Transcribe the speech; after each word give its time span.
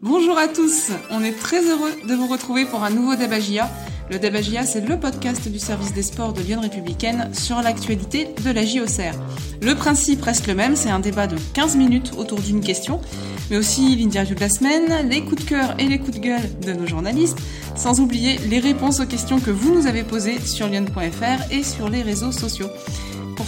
Bonjour 0.00 0.38
à 0.38 0.46
tous, 0.46 0.92
on 1.10 1.24
est 1.24 1.36
très 1.36 1.60
heureux 1.68 1.90
de 2.08 2.14
vous 2.14 2.28
retrouver 2.28 2.64
pour 2.66 2.84
un 2.84 2.90
nouveau 2.90 3.16
Débagia. 3.16 3.68
Le 4.12 4.20
Débagia, 4.20 4.64
c'est 4.64 4.86
le 4.86 4.96
podcast 4.96 5.48
du 5.48 5.58
service 5.58 5.92
des 5.92 6.04
sports 6.04 6.32
de 6.32 6.40
Lyon 6.40 6.60
Républicaine 6.60 7.28
sur 7.34 7.60
l'actualité 7.62 8.28
de 8.44 8.50
la 8.52 8.64
JOCR. 8.64 9.18
Le 9.60 9.74
principe 9.74 10.22
reste 10.22 10.46
le 10.46 10.54
même, 10.54 10.76
c'est 10.76 10.88
un 10.88 11.00
débat 11.00 11.26
de 11.26 11.36
15 11.52 11.74
minutes 11.74 12.12
autour 12.16 12.38
d'une 12.38 12.60
question, 12.60 13.00
mais 13.50 13.56
aussi 13.56 13.96
l'interview 13.96 14.36
de 14.36 14.40
la 14.40 14.48
semaine, 14.48 15.08
les 15.08 15.24
coups 15.24 15.42
de 15.44 15.48
cœur 15.48 15.74
et 15.80 15.88
les 15.88 15.98
coups 15.98 16.18
de 16.18 16.22
gueule 16.22 16.60
de 16.64 16.74
nos 16.74 16.86
journalistes, 16.86 17.38
sans 17.74 17.98
oublier 17.98 18.38
les 18.48 18.60
réponses 18.60 19.00
aux 19.00 19.06
questions 19.06 19.40
que 19.40 19.50
vous 19.50 19.74
nous 19.74 19.88
avez 19.88 20.04
posées 20.04 20.38
sur 20.38 20.68
lyon.fr 20.68 21.52
et 21.52 21.64
sur 21.64 21.88
les 21.88 22.02
réseaux 22.02 22.30
sociaux. 22.30 22.68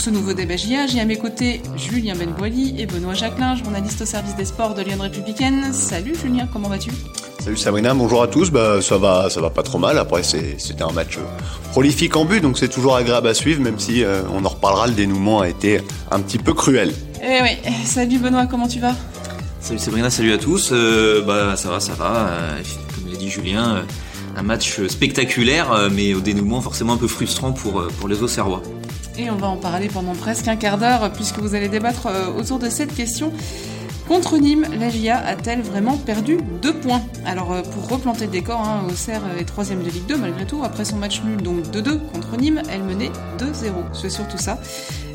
Pour 0.01 0.07
ce 0.07 0.19
nouveau 0.19 0.33
débat 0.33 0.57
JA, 0.57 0.87
j'ai 0.87 0.99
à 0.99 1.05
mes 1.05 1.19
côtés 1.19 1.61
Julien 1.77 2.15
Benboili 2.15 2.75
et 2.79 2.87
Benoît 2.87 3.13
Jacquelin, 3.13 3.55
journaliste 3.55 4.01
au 4.01 4.07
service 4.07 4.35
des 4.35 4.47
sports 4.47 4.73
de 4.73 4.81
Lyon 4.81 4.97
Républicaine. 4.99 5.75
Salut 5.75 6.15
Julien, 6.15 6.49
comment 6.51 6.71
vas-tu? 6.71 6.91
Salut 7.39 7.59
Sabrina, 7.59 7.93
bonjour 7.93 8.23
à 8.23 8.27
tous. 8.27 8.51
Bah, 8.51 8.81
ça 8.81 8.97
va, 8.97 9.29
ça 9.29 9.43
va 9.43 9.51
pas 9.51 9.63
trop 9.63 9.77
mal. 9.77 9.99
Après, 9.99 10.23
c'était 10.23 10.83
un 10.83 10.93
match 10.93 11.19
euh, 11.19 11.43
prolifique 11.73 12.17
en 12.17 12.25
but, 12.25 12.41
donc 12.41 12.57
c'est 12.57 12.71
toujours 12.71 12.97
agréable 12.97 13.29
à 13.29 13.35
suivre, 13.35 13.61
même 13.61 13.79
si 13.79 14.03
euh, 14.03 14.23
on 14.33 14.43
en 14.47 14.49
reparlera. 14.49 14.87
Le 14.87 14.95
dénouement 14.95 15.43
a 15.43 15.51
été 15.51 15.83
un 16.11 16.21
petit 16.21 16.39
peu 16.39 16.55
cruel. 16.55 16.95
Eh 17.23 17.43
oui. 17.43 17.71
Salut 17.85 18.21
Benoît, 18.21 18.47
comment 18.47 18.69
tu 18.69 18.81
vas? 18.81 18.95
Salut 19.61 19.81
Sabrina, 19.81 20.09
salut 20.09 20.33
à 20.33 20.39
tous. 20.39 20.71
Euh, 20.73 21.23
bah, 21.27 21.57
ça 21.57 21.69
va, 21.69 21.79
ça 21.79 21.93
va. 21.93 22.31
comme 22.95 23.13
l'a 23.13 23.19
dit 23.19 23.29
Julien, 23.29 23.85
un 24.35 24.43
match 24.43 24.81
spectaculaire, 24.87 25.91
mais 25.93 26.15
au 26.15 26.21
dénouement 26.21 26.63
forcément 26.63 26.95
un 26.95 26.99
peu 26.99 27.09
frustrant 27.09 27.53
pour 27.53 27.87
pour 27.99 28.09
les 28.09 28.23
Auxerrois. 28.23 28.63
Et 29.19 29.31
on 29.31 29.37
va 29.37 29.49
en 29.49 29.57
parler 29.57 29.89
pendant 29.89 30.15
presque 30.15 30.49
un 30.49 30.57
quart 30.57 30.79
d'heure 30.79 31.13
puisque 31.13 31.39
vous 31.39 31.55
allez 31.55 31.69
débattre 31.69 32.07
euh, 32.07 32.29
autour 32.33 32.59
de 32.59 32.69
cette 32.69 32.95
question. 32.95 33.33
Contre 34.09 34.39
Nîmes, 34.39 34.67
la 34.79 34.89
GIA 34.89 35.19
a-t-elle 35.19 35.61
vraiment 35.61 35.97
perdu 35.97 36.39
deux 36.63 36.75
points? 36.75 37.03
Alors 37.25 37.53
euh, 37.53 37.63
pour 37.63 37.89
replanter 37.89 38.27
le 38.27 38.33
décor, 38.33 38.61
hein, 38.61 38.83
Auxerre 38.89 39.23
est 39.39 39.45
troisième 39.45 39.83
de 39.83 39.91
Ligue 39.91 40.07
2 40.07 40.17
malgré 40.17 40.47
tout. 40.47 40.63
Après 40.65 40.85
son 40.85 40.97
match 40.97 41.23
nul 41.23 41.43
donc 41.43 41.67
2-2 41.67 41.99
contre 42.13 42.37
Nîmes, 42.37 42.63
elle 42.71 42.83
menait 42.83 43.11
2-0. 43.39 43.73
C'est 43.93 44.11
surtout 44.11 44.39
ça. 44.39 44.59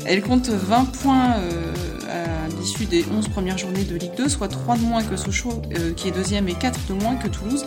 Elle 0.04 0.22
compte 0.22 0.48
20 0.48 0.84
points 0.92 1.34
euh, 1.38 1.72
à 2.08 2.48
l'issue 2.60 2.86
des 2.86 3.04
11 3.12 3.28
premières 3.28 3.58
journées 3.58 3.84
de 3.84 3.96
Ligue 3.96 4.14
2, 4.16 4.28
soit 4.28 4.48
3 4.48 4.76
de 4.76 4.82
moins 4.82 5.02
que 5.02 5.16
Sochaux 5.16 5.62
qui 5.96 6.08
est 6.08 6.12
deuxième 6.12 6.48
et 6.48 6.54
4 6.54 6.78
de 6.88 6.94
moins 6.94 7.16
que 7.16 7.28
Toulouse 7.28 7.66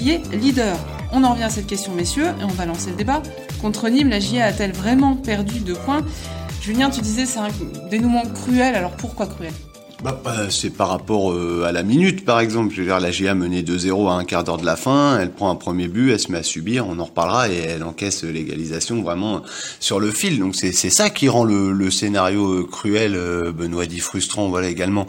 qui 0.00 0.10
est 0.10 0.34
leader. 0.34 0.76
On 1.12 1.24
en 1.24 1.32
revient 1.32 1.44
à 1.44 1.50
cette 1.50 1.66
question 1.66 1.92
messieurs 1.92 2.28
et 2.40 2.44
on 2.44 2.48
va 2.48 2.66
lancer 2.66 2.90
le 2.90 2.96
débat. 2.96 3.22
Contre 3.60 3.88
Nîmes, 3.88 4.08
la 4.08 4.20
GIA 4.20 4.46
a-t-elle 4.46 4.72
vraiment 4.72 5.16
perdu 5.16 5.60
deux 5.60 5.74
points? 5.74 6.04
Julien, 6.62 6.90
tu 6.90 7.00
disais 7.00 7.26
c'est 7.26 7.38
un 7.38 7.48
dénouement 7.90 8.22
cruel, 8.22 8.74
alors 8.74 8.92
pourquoi 8.92 9.26
cruel? 9.26 9.52
Bah, 10.02 10.18
bah, 10.24 10.48
c'est 10.48 10.70
par 10.70 10.88
rapport 10.88 11.32
euh, 11.32 11.64
à 11.66 11.72
la 11.72 11.82
minute, 11.82 12.24
par 12.24 12.40
exemple. 12.40 12.72
Je 12.74 12.82
la 12.82 13.10
GIA 13.10 13.34
menait 13.34 13.60
2-0 13.60 14.08
à 14.08 14.14
un 14.14 14.24
quart 14.24 14.44
d'heure 14.44 14.56
de 14.56 14.64
la 14.64 14.76
fin. 14.76 15.18
Elle 15.18 15.30
prend 15.30 15.50
un 15.50 15.56
premier 15.56 15.88
but, 15.88 16.12
elle 16.12 16.18
se 16.18 16.32
met 16.32 16.38
à 16.38 16.42
subir, 16.42 16.86
on 16.88 16.98
en 16.98 17.04
reparlera, 17.04 17.50
et 17.50 17.56
elle 17.56 17.84
encaisse 17.84 18.24
l'égalisation 18.24 19.02
vraiment 19.02 19.42
sur 19.78 20.00
le 20.00 20.10
fil. 20.10 20.38
Donc 20.38 20.56
c'est 20.56 20.72
ça 20.72 21.10
qui 21.10 21.28
rend 21.28 21.44
le, 21.44 21.90
scénario 21.90 22.46
euh, 22.46 22.66
cruel, 22.70 23.14
euh, 23.14 23.52
Benoît 23.52 23.84
dit 23.84 24.00
frustrant, 24.00 24.48
voilà 24.48 24.68
également. 24.68 25.06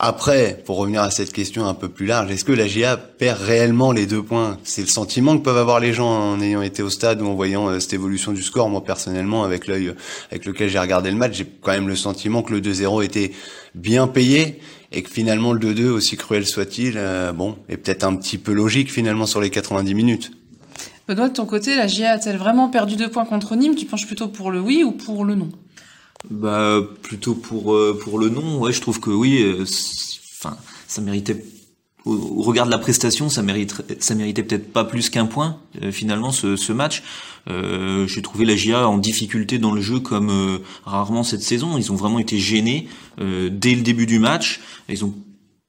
Après, 0.00 0.62
pour 0.64 0.76
revenir 0.76 1.02
à 1.02 1.10
cette 1.10 1.32
question 1.32 1.66
un 1.66 1.74
peu 1.74 1.88
plus 1.88 2.06
large, 2.06 2.30
est-ce 2.30 2.44
que 2.44 2.52
la 2.52 2.68
GIA 2.68 2.96
perd 2.96 3.40
réellement 3.40 3.90
les 3.90 4.06
deux 4.06 4.22
points? 4.22 4.56
C'est 4.62 4.82
le 4.82 4.86
sentiment 4.86 5.36
que 5.36 5.42
peuvent 5.42 5.58
avoir 5.58 5.80
les 5.80 5.92
gens 5.92 6.08
en 6.08 6.40
ayant 6.40 6.62
été 6.62 6.84
au 6.84 6.90
stade 6.90 7.20
ou 7.20 7.26
en 7.26 7.34
voyant 7.34 7.68
euh, 7.68 7.80
cette 7.80 7.94
évolution 7.94 8.30
du 8.30 8.44
score. 8.44 8.68
Moi, 8.68 8.84
personnellement, 8.84 9.42
avec 9.42 9.66
l'œil 9.66 9.92
avec 10.30 10.44
lequel 10.44 10.68
j'ai 10.68 10.78
regardé 10.78 11.10
le 11.10 11.16
match, 11.16 11.38
j'ai 11.38 11.46
quand 11.60 11.72
même 11.72 11.88
le 11.88 11.96
sentiment 11.96 12.42
que 12.42 12.52
le 12.52 12.60
2-0 12.60 13.04
était 13.04 13.32
bien 13.74 14.06
payé 14.06 14.60
et 14.92 15.02
que 15.02 15.10
finalement 15.10 15.52
le 15.52 15.58
2-2, 15.58 15.88
aussi 15.88 16.16
cruel 16.16 16.46
soit-il, 16.46 16.94
euh, 16.96 17.32
bon, 17.32 17.56
est 17.68 17.76
peut-être 17.76 18.04
un 18.04 18.14
petit 18.14 18.38
peu 18.38 18.52
logique 18.52 18.92
finalement 18.92 19.26
sur 19.26 19.40
les 19.40 19.50
90 19.50 19.94
minutes. 19.94 20.30
Benoît, 21.08 21.28
de 21.28 21.32
ton 21.32 21.46
côté, 21.46 21.74
la 21.74 21.88
GIA 21.88 22.12
a-t-elle 22.12 22.36
vraiment 22.36 22.68
perdu 22.68 22.94
deux 22.94 23.10
points 23.10 23.24
contre 23.24 23.56
Nîmes? 23.56 23.74
Tu 23.74 23.86
penches 23.86 24.06
plutôt 24.06 24.28
pour 24.28 24.52
le 24.52 24.60
oui 24.60 24.84
ou 24.84 24.92
pour 24.92 25.24
le 25.24 25.34
non? 25.34 25.48
Bah 26.30 26.80
plutôt 27.02 27.34
pour 27.34 27.74
euh, 27.74 27.98
pour 28.02 28.18
le 28.18 28.28
nom, 28.28 28.58
ouais, 28.58 28.72
je 28.72 28.80
trouve 28.80 29.00
que 29.00 29.10
oui, 29.10 29.42
euh, 29.42 29.64
enfin 30.38 30.56
ça 30.86 31.00
méritait 31.00 31.44
au 32.04 32.42
regard 32.42 32.64
de 32.64 32.70
la 32.70 32.78
prestation, 32.78 33.28
ça 33.28 33.42
mérite 33.42 33.74
ça 34.00 34.14
méritait 34.14 34.42
peut-être 34.42 34.72
pas 34.72 34.84
plus 34.84 35.10
qu'un 35.10 35.26
point 35.26 35.60
euh, 35.82 35.92
finalement 35.92 36.32
ce, 36.32 36.56
ce 36.56 36.72
match. 36.72 37.02
Euh, 37.48 38.06
J'ai 38.06 38.22
trouvé 38.22 38.44
la 38.44 38.56
GIA 38.56 38.88
en 38.88 38.98
difficulté 38.98 39.58
dans 39.58 39.72
le 39.72 39.80
jeu 39.80 40.00
comme 40.00 40.60
rarement 40.84 41.22
cette 41.22 41.42
saison. 41.42 41.78
Ils 41.78 41.92
ont 41.92 41.96
vraiment 41.96 42.18
été 42.18 42.38
gênés 42.38 42.88
dès 43.18 43.74
le 43.74 43.80
début 43.80 44.06
du 44.06 44.18
match. 44.18 44.60
Ils 44.88 45.04
ont 45.04 45.14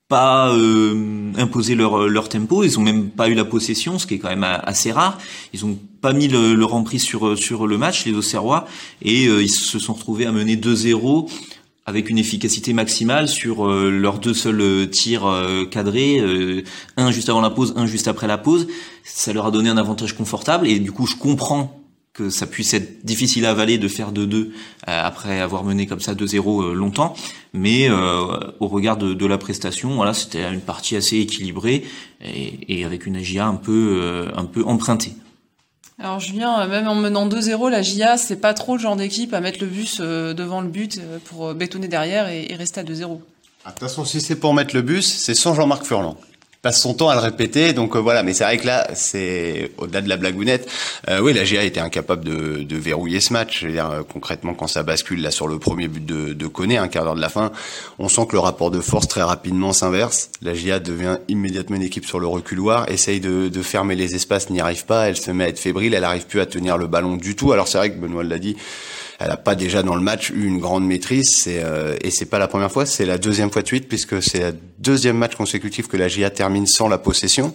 pas 0.09 0.51
euh, 0.51 1.31
imposé 1.37 1.75
leur, 1.75 2.09
leur 2.09 2.29
tempo, 2.29 2.63
ils 2.63 2.79
ont 2.79 2.81
même 2.81 3.09
pas 3.11 3.29
eu 3.29 3.35
la 3.35 3.45
possession, 3.45 3.99
ce 3.99 4.07
qui 4.07 4.15
est 4.15 4.17
quand 4.17 4.29
même 4.29 4.43
assez 4.43 4.91
rare. 4.91 5.19
Ils 5.53 5.65
ont 5.65 5.77
pas 6.01 6.13
mis 6.13 6.27
le, 6.27 6.55
leur 6.55 6.73
emprise 6.73 7.03
sur 7.03 7.37
sur 7.37 7.67
le 7.67 7.77
match, 7.77 8.05
les 8.05 8.13
Auxerrois, 8.13 8.67
et 9.03 9.27
euh, 9.27 9.43
ils 9.43 9.51
se 9.51 9.77
sont 9.77 9.93
retrouvés 9.93 10.25
à 10.25 10.31
mener 10.31 10.55
2-0 10.55 11.29
avec 11.85 12.09
une 12.09 12.17
efficacité 12.17 12.73
maximale 12.73 13.27
sur 13.27 13.67
euh, 13.67 13.91
leurs 13.91 14.19
deux 14.19 14.33
seuls 14.33 14.61
euh, 14.61 14.85
tirs 14.87 15.27
cadrés, 15.69 16.21
un 16.97 17.11
juste 17.11 17.29
avant 17.29 17.41
la 17.41 17.51
pause, 17.51 17.73
un 17.77 17.85
juste 17.85 18.07
après 18.07 18.27
la 18.27 18.39
pause. 18.39 18.67
Ça 19.03 19.31
leur 19.31 19.45
a 19.45 19.51
donné 19.51 19.69
un 19.69 19.77
avantage 19.77 20.17
confortable 20.17 20.67
et 20.67 20.79
du 20.79 20.91
coup 20.91 21.05
je 21.05 21.15
comprends 21.15 21.78
que 22.19 22.29
ça 22.29 22.45
puisse 22.47 22.73
être 22.73 23.05
difficile 23.05 23.45
à 23.45 23.51
avaler 23.51 23.77
de 23.77 23.87
faire 23.87 24.11
2-2 24.11 24.33
euh, 24.35 24.47
après 24.85 25.39
avoir 25.39 25.63
mené 25.63 25.87
comme 25.87 26.01
ça 26.01 26.13
2-0 26.13 26.63
euh, 26.63 26.73
longtemps, 26.73 27.15
mais 27.53 27.89
euh, 27.89 28.51
au 28.59 28.67
regard 28.67 28.97
de, 28.97 29.25
la 29.25 29.37
prestation, 29.37 29.95
voilà, 29.95 30.13
c'était 30.13 30.43
une 30.51 30.59
partie 30.59 30.97
assez 30.97 31.17
équilibrée 31.17 31.85
et, 32.21 32.83
avec 32.83 33.05
une 33.05 33.15
AGIA 33.15 33.45
un 33.45 33.55
peu 33.55 34.27
un 34.35 34.45
peu 34.45 34.65
empruntée. 34.65 35.13
Alors 35.99 36.19
Julien, 36.19 36.65
même 36.67 36.87
en 36.87 36.95
menant 36.95 37.27
2-0, 37.27 37.69
la 37.69 37.81
GIA, 37.81 38.17
c'est 38.17 38.37
pas 38.37 38.53
trop 38.53 38.75
le 38.75 38.81
genre 38.81 38.95
d'équipe 38.95 39.33
à 39.33 39.39
mettre 39.39 39.59
le 39.61 39.67
bus 39.67 40.01
devant 40.01 40.61
le 40.61 40.67
but 40.67 40.99
pour 41.25 41.53
bétonner 41.53 41.87
derrière 41.87 42.27
et, 42.27 42.53
rester 42.55 42.81
à 42.81 42.83
2-0. 42.83 43.19
Ah, 43.63 43.69
de 43.69 43.73
toute 43.73 43.79
façon, 43.79 44.03
si 44.03 44.19
c'est 44.19 44.35
pour 44.35 44.53
mettre 44.53 44.75
le 44.75 44.81
bus, 44.81 45.05
c'est 45.05 45.35
sans 45.35 45.53
Jean-Marc 45.53 45.85
Furlan 45.85 46.17
passe 46.61 46.81
son 46.81 46.93
temps 46.93 47.09
à 47.09 47.15
le 47.15 47.21
répéter. 47.21 47.73
Donc 47.73 47.95
euh, 47.95 47.99
voilà, 47.99 48.23
mais 48.23 48.33
c'est 48.33 48.43
vrai 48.43 48.57
que 48.57 48.65
là, 48.65 48.87
c'est 48.93 49.71
au-delà 49.77 50.01
de 50.01 50.09
la 50.09 50.17
blagounette. 50.17 50.69
Euh, 51.09 51.21
oui, 51.21 51.33
la 51.33 51.43
GA 51.43 51.63
était 51.63 51.79
incapable 51.79 52.25
de, 52.25 52.63
de, 52.63 52.75
verrouiller 52.77 53.19
ce 53.19 53.33
match. 53.33 53.63
Euh, 53.63 54.03
concrètement, 54.03 54.53
quand 54.53 54.67
ça 54.67 54.83
bascule 54.83 55.21
là 55.21 55.31
sur 55.31 55.47
le 55.47 55.59
premier 55.59 55.87
but 55.87 56.05
de, 56.05 56.33
de 56.33 56.47
Koné, 56.47 56.77
un 56.77 56.87
quart 56.87 57.05
d'heure 57.05 57.15
de 57.15 57.21
la 57.21 57.29
fin, 57.29 57.51
on 57.97 58.09
sent 58.09 58.25
que 58.27 58.33
le 58.33 58.39
rapport 58.39 58.71
de 58.71 58.81
force 58.81 59.07
très 59.07 59.23
rapidement 59.23 59.73
s'inverse. 59.73 60.31
La 60.41 60.53
GA 60.53 60.79
devient 60.79 61.17
immédiatement 61.27 61.77
une 61.77 61.83
équipe 61.83 62.05
sur 62.05 62.19
le 62.19 62.27
reculoir, 62.27 62.89
essaye 62.89 63.19
de, 63.19 63.47
de 63.47 63.61
fermer 63.61 63.95
les 63.95 64.15
espaces, 64.15 64.49
n'y 64.49 64.59
arrive 64.59 64.85
pas. 64.85 65.09
Elle 65.09 65.17
se 65.17 65.31
met 65.31 65.45
à 65.45 65.49
être 65.49 65.59
fébrile, 65.59 65.93
elle 65.93 66.03
arrive 66.03 66.25
plus 66.25 66.41
à 66.41 66.45
tenir 66.45 66.77
le 66.77 66.87
ballon 66.87 67.15
du 67.15 67.35
tout. 67.35 67.53
Alors 67.53 67.67
c'est 67.67 67.77
vrai 67.77 67.91
que 67.91 67.97
Benoît 67.97 68.23
l'a 68.23 68.39
dit 68.39 68.57
elle 69.19 69.31
a 69.31 69.37
pas 69.37 69.55
déjà 69.55 69.83
dans 69.83 69.95
le 69.95 70.01
match 70.01 70.29
eu 70.29 70.45
une 70.45 70.59
grande 70.59 70.85
maîtrise. 70.85 71.45
Euh, 71.47 71.97
et 72.01 72.09
c'est 72.09 72.25
pas 72.25 72.39
la 72.39 72.47
première 72.47 72.71
fois, 72.71 72.85
c'est 72.85 73.05
la 73.05 73.17
deuxième 73.17 73.51
fois 73.51 73.61
de 73.61 73.67
suite 73.67 73.87
puisque 73.87 74.23
c'est 74.23 74.39
la 74.39 74.51
deuxième 74.79 75.17
match 75.17 75.35
consécutif 75.35 75.87
que 75.87 75.97
la 75.97 76.07
GIA 76.07 76.29
termine 76.29 76.65
sans 76.65 76.87
la 76.87 76.97
possession. 76.97 77.53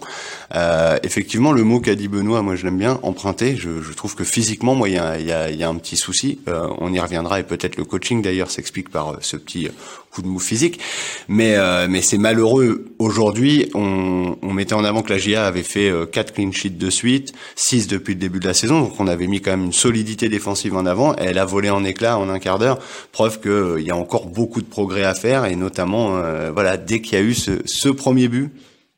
Euh, 0.53 0.97
effectivement, 1.03 1.51
le 1.51 1.63
mot 1.63 1.79
qu'a 1.79 1.95
dit 1.95 2.07
Benoît, 2.07 2.41
moi 2.43 2.55
je 2.55 2.65
l'aime 2.65 2.77
bien, 2.77 2.99
emprunter. 3.01 3.55
Je, 3.57 3.81
je, 3.81 3.93
trouve 3.93 4.15
que 4.15 4.23
physiquement, 4.23 4.75
moi 4.75 4.89
il 4.89 4.95
y 4.95 4.99
a, 4.99 5.19
y, 5.19 5.31
a, 5.31 5.49
y 5.49 5.63
a, 5.63 5.67
un 5.67 5.75
petit 5.75 5.97
souci. 5.97 6.39
Euh, 6.47 6.67
on 6.77 6.93
y 6.93 6.99
reviendra 6.99 7.39
et 7.39 7.43
peut-être 7.43 7.77
le 7.77 7.85
coaching 7.85 8.21
d'ailleurs 8.21 8.51
s'explique 8.51 8.89
par 8.89 9.13
euh, 9.13 9.17
ce 9.21 9.35
petit 9.37 9.69
coup 10.15 10.21
de 10.21 10.27
mou 10.27 10.39
physique. 10.39 10.79
Mais 11.27 11.55
euh, 11.57 11.87
mais 11.89 12.01
c'est 12.01 12.17
malheureux. 12.17 12.85
Aujourd'hui, 12.99 13.69
on, 13.73 14.37
on, 14.41 14.53
mettait 14.53 14.73
en 14.73 14.85
avant 14.85 15.01
que 15.01 15.11
la 15.11 15.19
GIA 15.19 15.45
avait 15.45 15.63
fait 15.63 15.89
euh, 15.89 16.05
quatre 16.05 16.33
clean 16.33 16.51
sheets 16.51 16.77
de 16.77 16.89
suite, 16.89 17.33
6 17.55 17.87
depuis 17.87 18.13
le 18.13 18.19
début 18.19 18.39
de 18.39 18.47
la 18.47 18.53
saison, 18.53 18.79
donc 18.79 18.99
on 18.99 19.07
avait 19.07 19.27
mis 19.27 19.41
quand 19.41 19.51
même 19.51 19.65
une 19.65 19.73
solidité 19.73 20.29
défensive 20.29 20.75
en 20.75 20.85
avant. 20.85 21.13
Elle 21.15 21.37
a 21.37 21.45
volé 21.45 21.69
en 21.69 21.83
éclat 21.83 22.17
en 22.17 22.29
un 22.29 22.39
quart 22.39 22.59
d'heure, 22.59 22.79
preuve 23.11 23.41
qu'il 23.41 23.51
euh, 23.51 23.81
y 23.81 23.91
a 23.91 23.95
encore 23.95 24.27
beaucoup 24.27 24.61
de 24.61 24.67
progrès 24.67 25.03
à 25.03 25.13
faire 25.13 25.45
et 25.45 25.55
notamment 25.55 26.21
voilà 26.53 26.77
dès 26.77 27.01
qu'il 27.01 27.17
y 27.17 27.21
a 27.21 27.23
eu 27.23 27.33
ce, 27.33 27.89
premier 27.89 28.27
but 28.27 28.51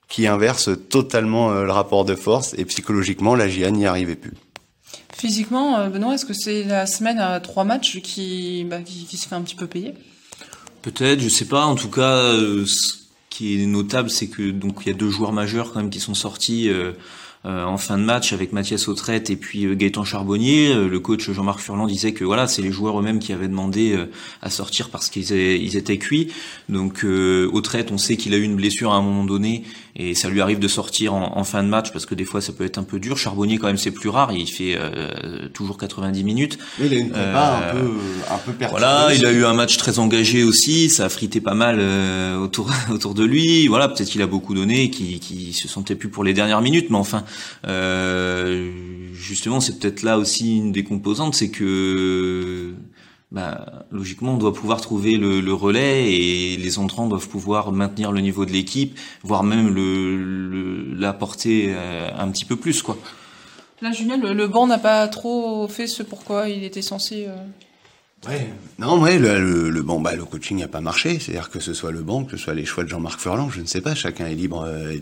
qui 0.07 0.27
inverse 0.27 0.69
totalement 0.89 1.51
le 1.51 1.71
rapport 1.71 2.06
de 2.06 2.15
force 2.15 2.53
et 2.57 2.65
psychologiquement 2.65 3.36
la 3.36 3.47
GIA 3.47 3.71
n'y 3.71 3.86
arrivait 3.86 4.15
plus. 4.15 4.33
Physiquement, 5.13 5.89
Benoît, 5.89 6.13
est-ce 6.13 6.25
que 6.25 6.33
c'est 6.33 6.63
la 6.63 6.86
semaine 6.86 7.19
à 7.19 7.39
trois 7.39 7.63
matchs 7.63 8.00
qui, 8.01 8.65
bah, 8.69 8.80
qui 8.81 9.18
se 9.18 9.27
fait 9.27 9.36
un 9.36 9.42
petit 9.42 9.56
peu 9.56 9.68
payer? 9.68 9.94
Peut-être, 10.88 11.19
je 11.19 11.28
sais 11.28 11.44
pas. 11.44 11.66
En 11.66 11.75
tout 11.75 11.89
cas, 11.89 12.31
euh, 12.31 12.66
ce 12.66 12.94
qui 13.30 13.62
est 13.62 13.66
notable, 13.66 14.10
c'est 14.10 14.30
que 14.30 14.51
donc 14.51 14.84
il 14.86 14.88
y 14.88 14.89
a 14.89 14.98
deux 14.98 15.10
joueurs 15.10 15.34
majeurs 15.34 15.74
quand 15.74 15.81
même 15.81 15.89
qui 15.89 16.00
sont 16.00 16.13
sortis. 16.13 16.69
Euh, 17.47 17.63
en 17.63 17.77
fin 17.77 17.97
de 17.97 18.03
match 18.03 18.33
avec 18.33 18.51
Mathias 18.51 18.89
Autrette 18.89 19.29
et 19.29 19.38
puis 19.38 19.73
Gaëtan 19.75 20.03
Charbonnier. 20.03 20.73
le 20.73 20.99
coach 20.99 21.31
Jean-Marc 21.31 21.59
Furlan 21.59 21.88
disait 21.88 22.11
que 22.11 22.25
voilà, 22.25 22.47
c'est 22.47 22.61
les 22.61 22.73
joueurs 22.73 22.99
eux-mêmes 22.99 23.19
qui 23.19 23.31
avaient 23.31 23.47
demandé 23.47 23.97
à 24.41 24.49
sortir 24.49 24.89
parce 24.89 25.09
qu'ils 25.09 25.31
ils 25.31 25.77
étaient 25.77 25.97
cuits. 25.97 26.33
Donc 26.67 27.05
Autrette, 27.05 27.91
on 27.91 27.97
sait 27.97 28.17
qu'il 28.17 28.33
a 28.33 28.38
eu 28.38 28.44
une 28.44 28.55
blessure 28.55 28.91
à 28.91 28.95
un 28.95 29.01
moment 29.01 29.23
donné 29.23 29.63
et 29.95 30.13
ça 30.13 30.29
lui 30.29 30.41
arrive 30.41 30.59
de 30.59 30.67
sortir 30.67 31.13
en, 31.13 31.44
fin 31.44 31.63
de 31.63 31.69
match 31.69 31.91
parce 31.91 32.05
que 32.05 32.15
des 32.15 32.25
fois 32.25 32.41
ça 32.41 32.51
peut 32.51 32.65
être 32.65 32.77
un 32.77 32.83
peu 32.83 32.99
dur. 32.99 33.17
Charbonnier 33.17 33.57
quand 33.57 33.67
même 33.67 33.77
c'est 33.77 33.91
plus 33.91 34.09
rare, 34.09 34.33
il 34.33 34.47
fait 34.47 34.77
toujours 35.53 35.77
90 35.77 36.23
minutes. 36.23 36.57
il 36.81 36.94
a 36.94 36.97
une 36.97 37.11
prépa 37.11 37.69
un 37.69 37.73
peu 37.73 37.91
un 38.29 38.38
peu 38.38 38.65
Voilà, 38.69 39.09
il 39.15 39.25
a 39.25 39.31
eu 39.31 39.45
un 39.45 39.53
match 39.53 39.77
très 39.77 39.99
engagé 39.99 40.44
aussi, 40.44 40.89
ça 40.89 41.05
a 41.05 41.09
frité 41.09 41.39
pas 41.39 41.53
mal 41.53 41.79
autour 42.38 42.69
autour 42.91 43.13
de 43.13 43.23
lui. 43.23 43.67
Voilà, 43.67 43.88
peut-être 43.88 44.09
qu'il 44.09 44.21
a 44.21 44.27
beaucoup 44.27 44.53
donné, 44.53 44.89
qui 44.89 45.19
qui 45.19 45.53
se 45.53 45.67
sentait 45.67 45.95
plus 45.95 46.09
pour 46.09 46.23
les 46.23 46.33
dernières 46.33 46.61
minutes, 46.61 46.89
mais 46.89 46.97
enfin, 46.97 47.23
euh, 47.27 47.37
justement, 49.13 49.60
c'est 49.60 49.80
peut-être 49.80 50.04
là 50.04 50.18
aussi 50.18 50.57
une 50.57 50.72
des 50.72 50.84
composantes, 50.84 51.36
c'est 51.36 51.50
que 51.50 52.74
bah, 53.31 53.86
logiquement, 53.92 54.36
on 54.36 54.38
doit 54.38 54.54
pouvoir 54.54 54.80
trouver 54.80 55.18
le, 55.18 55.54
relais 55.54 56.13
et 56.13 56.57
les 56.57 56.80
entrants 56.80 57.07
doivent 57.07 57.28
pouvoir 57.28 57.72
maintenir 57.72 58.12
le 58.12 58.22
niveau 58.22 58.45
de 58.45 58.51
l'équipe, 58.51 58.98
voire 59.24 59.44
même 59.44 59.74
le, 59.74 60.94
l'apporter 60.94 61.74
euh, 61.75 62.10
un 62.18 62.30
petit 62.31 62.45
peu 62.45 62.56
plus, 62.56 62.81
quoi. 62.81 62.98
Là, 63.81 63.92
Julien, 63.92 64.18
le, 64.18 64.48
banc 64.48 64.66
n'a 64.66 64.80
pas 64.80 65.07
trop 65.07 65.68
fait 65.68 65.88
ce 65.88 66.04
pourquoi 66.04 66.50
il 66.50 66.63
était 66.63 66.81
censé. 66.81 67.25
Euh, 67.28 67.36
Ouais. 68.25 68.52
Non, 68.80 69.00
ouais, 69.00 69.19
le, 69.19 69.69
le, 69.69 69.81
bon, 69.84 70.02
bah, 70.02 70.16
le 70.16 70.25
coaching 70.25 70.60
n'a 70.60 70.68
pas 70.68 70.81
marché. 70.81 71.19
C'est-à-dire 71.19 71.50
que 71.50 71.60
ce 71.60 71.74
soit 71.74 71.92
le 71.92 72.02
banc, 72.02 72.25
que 72.25 72.31
ce 72.31 72.44
soit 72.44 72.56
les 72.56 72.66
choix 72.66 72.84
de 72.84 72.90
Jean-Marc 72.90 73.19
Furlan, 73.19 73.50
je 73.50 73.62
ne 73.62 73.66
sais 73.68 73.80
pas. 73.80 73.96
Chacun 73.96 74.25
est 74.25 74.36
libre 74.36 74.66
euh, 74.68 74.98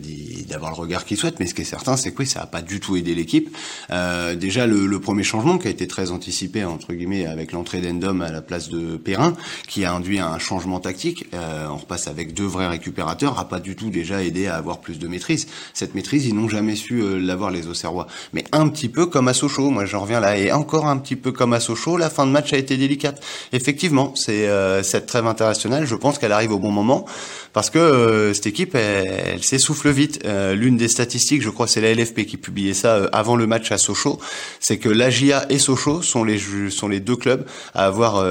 d'avoir 0.48 0.70
le 0.70 0.76
regard 0.76 1.04
qu'il 1.04 1.16
souhaite. 1.16 1.40
Mais 1.40 1.46
ce 1.46 1.54
qui 1.54 1.62
est 1.62 1.66
certain, 1.66 1.96
c'est 1.96 2.12
que 2.12 2.18
oui, 2.20 2.26
ça 2.26 2.40
n'a 2.40 2.46
pas 2.46 2.62
du 2.62 2.78
tout 2.78 2.94
aidé 2.96 3.14
l'équipe. 3.14 3.54
Euh, 3.90 4.34
déjà, 4.34 4.66
le, 4.66 4.86
le, 4.86 5.00
premier 5.00 5.24
changement 5.24 5.56
qui 5.58 5.66
a 5.66 5.70
été 5.70 5.86
très 5.86 6.10
anticipé 6.10 6.64
entre 6.64 6.92
guillemets 6.92 7.26
avec 7.26 7.52
l'entrée 7.52 7.80
d'Endom 7.80 8.20
à 8.20 8.30
la 8.30 8.42
place 8.42 8.68
de 8.68 8.96
Perrin, 8.96 9.34
qui 9.66 9.84
a 9.84 9.94
induit 9.94 10.20
un 10.20 10.38
changement 10.38 10.78
tactique. 10.78 11.26
Euh, 11.34 11.68
on 11.70 11.76
repasse 11.76 12.08
avec 12.08 12.34
deux 12.34 12.46
vrais 12.46 12.68
récupérateurs, 12.68 13.38
a 13.38 13.48
pas 13.48 13.60
du 13.60 13.76
tout 13.76 13.90
déjà 13.90 14.22
aidé 14.22 14.46
à 14.46 14.56
avoir 14.56 14.80
plus 14.80 14.98
de 14.98 15.08
maîtrise. 15.08 15.48
Cette 15.72 15.94
maîtrise, 15.94 16.26
ils 16.26 16.34
n'ont 16.34 16.48
jamais 16.48 16.76
su 16.76 17.02
euh, 17.02 17.18
l'avoir 17.18 17.50
les 17.50 17.66
Auxerrois. 17.66 18.06
Mais 18.34 18.44
un 18.52 18.68
petit 18.68 18.88
peu 18.88 19.06
comme 19.06 19.28
à 19.28 19.34
Sochaux. 19.34 19.70
Moi, 19.70 19.86
j'en 19.86 20.00
reviens 20.00 20.20
là, 20.20 20.38
et 20.38 20.52
encore 20.52 20.86
un 20.86 20.98
petit 20.98 21.16
peu 21.16 21.32
comme 21.32 21.52
à 21.52 21.60
Sochaux, 21.60 21.96
la 21.96 22.10
fin 22.10 22.26
de 22.26 22.30
match 22.30 22.52
a 22.52 22.56
été 22.56 22.76
délicate. 22.76 23.05
Effectivement, 23.52 24.14
c'est 24.14 24.48
euh, 24.48 24.82
cette 24.82 25.06
trêve 25.06 25.26
internationale. 25.26 25.86
Je 25.86 25.94
pense 25.94 26.18
qu'elle 26.18 26.32
arrive 26.32 26.52
au 26.52 26.58
bon 26.58 26.70
moment 26.70 27.06
parce 27.52 27.70
que 27.70 27.78
euh, 27.78 28.34
cette 28.34 28.46
équipe, 28.46 28.74
elle, 28.74 29.42
s'essouffle 29.42 29.90
vite. 29.90 30.20
Euh, 30.24 30.54
l'une 30.54 30.76
des 30.76 30.88
statistiques, 30.88 31.42
je 31.42 31.50
crois, 31.50 31.66
c'est 31.66 31.80
la 31.80 31.92
LFP 31.94 32.26
qui 32.26 32.36
publiait 32.36 32.74
ça 32.74 33.08
avant 33.12 33.36
le 33.36 33.46
match 33.46 33.72
à 33.72 33.78
Sochaux, 33.78 34.18
c'est 34.60 34.78
que 34.78 34.88
l'AGIA 34.88 35.46
et 35.50 35.58
Sochaux 35.58 36.02
sont 36.02 36.24
les 36.24 36.40
sont 36.70 36.88
deux 36.88 37.16
clubs 37.16 37.44
à 37.74 37.86
avoir 37.86 38.24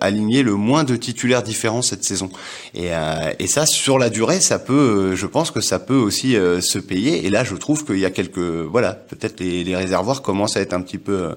aligné 0.00 0.42
le 0.42 0.54
moins 0.54 0.84
de 0.84 0.96
titulaires 0.96 1.42
différents 1.42 1.82
cette 1.82 2.04
saison. 2.04 2.30
Et, 2.74 2.90
et 3.38 3.46
ça, 3.46 3.66
sur 3.66 3.98
la 3.98 4.10
durée, 4.10 4.40
ça 4.40 4.58
peut, 4.58 5.14
je 5.14 5.26
pense 5.26 5.50
que 5.50 5.60
ça 5.60 5.78
peut 5.78 5.96
aussi 5.96 6.32
se 6.32 6.78
payer. 6.78 7.26
Et 7.26 7.30
là, 7.30 7.44
je 7.44 7.54
trouve 7.54 7.84
qu'il 7.84 7.98
y 7.98 8.04
a 8.04 8.10
quelques, 8.10 8.38
voilà, 8.38 8.92
peut-être 8.92 9.40
les 9.40 9.76
réservoirs 9.76 10.22
commencent 10.22 10.56
à 10.56 10.60
être 10.60 10.72
un 10.72 10.82
petit 10.82 10.98
peu 10.98 11.34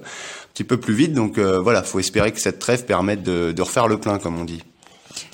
petit 0.54 0.64
peu 0.64 0.78
plus 0.78 0.94
vite. 0.94 1.12
Donc 1.12 1.36
euh, 1.36 1.60
voilà, 1.60 1.82
faut 1.82 1.98
espérer 1.98 2.32
que 2.32 2.40
cette 2.40 2.58
trêve 2.58 2.84
permette 2.86 3.22
de, 3.22 3.52
de 3.52 3.62
refaire 3.62 3.88
le 3.88 3.98
plein, 3.98 4.18
comme 4.18 4.38
on 4.38 4.44
dit. 4.44 4.62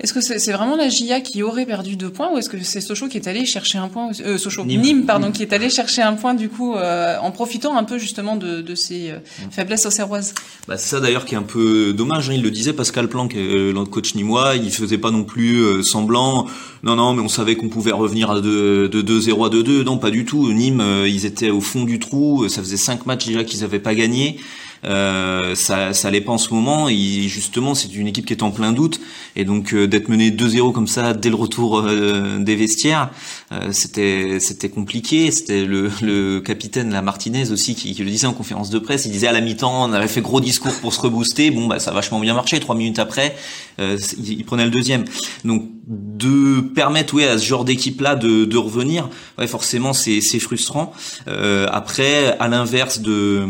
Est-ce 0.02 0.14
que 0.14 0.20
c'est 0.20 0.52
vraiment 0.52 0.76
la 0.76 0.88
GIA 0.88 1.20
qui 1.20 1.42
aurait 1.42 1.66
perdu 1.66 1.96
deux 1.96 2.10
points 2.10 2.32
ou 2.32 2.38
est-ce 2.38 2.48
que 2.48 2.62
c'est 2.62 2.80
Sochaux 2.80 3.08
qui 3.08 3.18
est 3.18 3.28
allé 3.28 3.44
chercher 3.44 3.78
un 3.78 3.88
point 3.88 4.10
euh, 4.24 4.38
Sochaux 4.38 4.64
Nîmes. 4.64 5.04
pardon 5.04 5.30
qui 5.30 5.42
est 5.42 5.52
allé 5.52 5.68
chercher 5.68 6.02
un 6.02 6.14
point 6.14 6.34
du 6.34 6.48
coup 6.48 6.74
euh, 6.74 7.16
en 7.20 7.30
profitant 7.30 7.76
un 7.76 7.84
peu 7.84 7.98
justement 7.98 8.36
de, 8.36 8.60
de 8.62 8.74
ces 8.74 9.10
euh, 9.10 9.18
mm. 9.18 9.50
faiblesses 9.50 9.86
auxerroises 9.86 10.34
bah, 10.68 10.78
c'est 10.78 10.88
ça 10.88 11.00
d'ailleurs 11.00 11.24
qui 11.24 11.34
est 11.34 11.38
un 11.38 11.42
peu 11.42 11.92
dommage 11.92 12.30
hein, 12.30 12.34
il 12.34 12.42
le 12.42 12.50
disait 12.50 12.72
Pascal 12.72 13.08
Planck 13.08 13.34
euh, 13.34 13.72
le 13.72 13.84
coach 13.84 14.14
nîmois 14.14 14.56
il 14.56 14.70
faisait 14.70 14.98
pas 14.98 15.10
non 15.10 15.24
plus 15.24 15.60
euh, 15.60 15.82
semblant 15.82 16.46
non 16.82 16.96
non 16.96 17.12
mais 17.14 17.22
on 17.22 17.28
savait 17.28 17.56
qu'on 17.56 17.68
pouvait 17.68 17.92
revenir 17.92 18.40
de, 18.40 18.86
de 18.86 19.02
2-0 19.02 19.46
à 19.46 19.50
2-2 19.50 19.82
non 19.82 19.98
pas 19.98 20.10
du 20.10 20.24
tout 20.24 20.50
Nîmes 20.52 21.04
ils 21.06 21.26
étaient 21.26 21.50
au 21.50 21.60
fond 21.60 21.84
du 21.84 21.98
trou 21.98 22.48
ça 22.48 22.62
faisait 22.62 22.78
cinq 22.78 23.06
matchs 23.06 23.26
déjà 23.26 23.44
qu'ils 23.44 23.64
avaient 23.64 23.80
pas 23.80 23.94
gagné 23.94 24.38
euh, 24.84 25.54
ça, 25.54 25.92
ça 25.92 26.10
l'est 26.10 26.20
pas 26.20 26.32
en 26.32 26.38
ce 26.38 26.52
moment. 26.54 26.88
Et 26.88 27.28
justement, 27.28 27.74
c'est 27.74 27.94
une 27.94 28.06
équipe 28.06 28.26
qui 28.26 28.32
est 28.32 28.42
en 28.42 28.50
plein 28.50 28.72
doute. 28.72 29.00
Et 29.36 29.44
donc 29.44 29.74
euh, 29.74 29.86
d'être 29.86 30.08
mené 30.08 30.30
2-0 30.30 30.72
comme 30.72 30.86
ça 30.86 31.12
dès 31.12 31.28
le 31.28 31.34
retour 31.34 31.78
euh, 31.78 32.38
des 32.38 32.56
vestiaires, 32.56 33.10
euh, 33.52 33.68
c'était 33.72 34.38
c'était 34.40 34.68
compliqué. 34.68 35.30
C'était 35.30 35.64
le, 35.64 35.90
le 36.02 36.40
capitaine, 36.40 36.90
la 36.90 37.02
Martinez 37.02 37.50
aussi, 37.50 37.74
qui, 37.74 37.94
qui, 37.94 38.02
le 38.02 38.10
disait 38.10 38.26
en 38.26 38.32
conférence 38.32 38.70
de 38.70 38.78
presse. 38.78 39.04
Il 39.06 39.12
disait 39.12 39.28
à 39.28 39.32
la 39.32 39.40
mi-temps, 39.40 39.88
on 39.88 39.92
avait 39.92 40.08
fait 40.08 40.20
gros 40.20 40.40
discours 40.40 40.74
pour 40.80 40.92
se 40.92 41.00
rebooster. 41.00 41.50
Bon, 41.50 41.66
bah 41.66 41.78
ça 41.78 41.90
a 41.90 41.94
vachement 41.94 42.20
bien 42.20 42.34
marché. 42.34 42.58
Trois 42.60 42.74
minutes 42.74 42.98
après, 42.98 43.36
il, 43.78 44.44
prenait 44.44 44.64
le 44.64 44.70
deuxième. 44.70 45.04
Donc 45.44 45.64
de 45.86 46.60
permettre 46.60 47.14
ouais, 47.14 47.26
à 47.26 47.38
ce 47.38 47.44
genre 47.44 47.64
d'équipe-là 47.64 48.14
de, 48.14 48.44
de 48.44 48.56
revenir, 48.56 49.08
ouais, 49.38 49.46
forcément 49.46 49.92
c'est 49.92 50.20
frustrant. 50.38 50.92
après, 51.26 52.36
à 52.38 52.48
l'inverse 52.48 53.00
de 53.00 53.46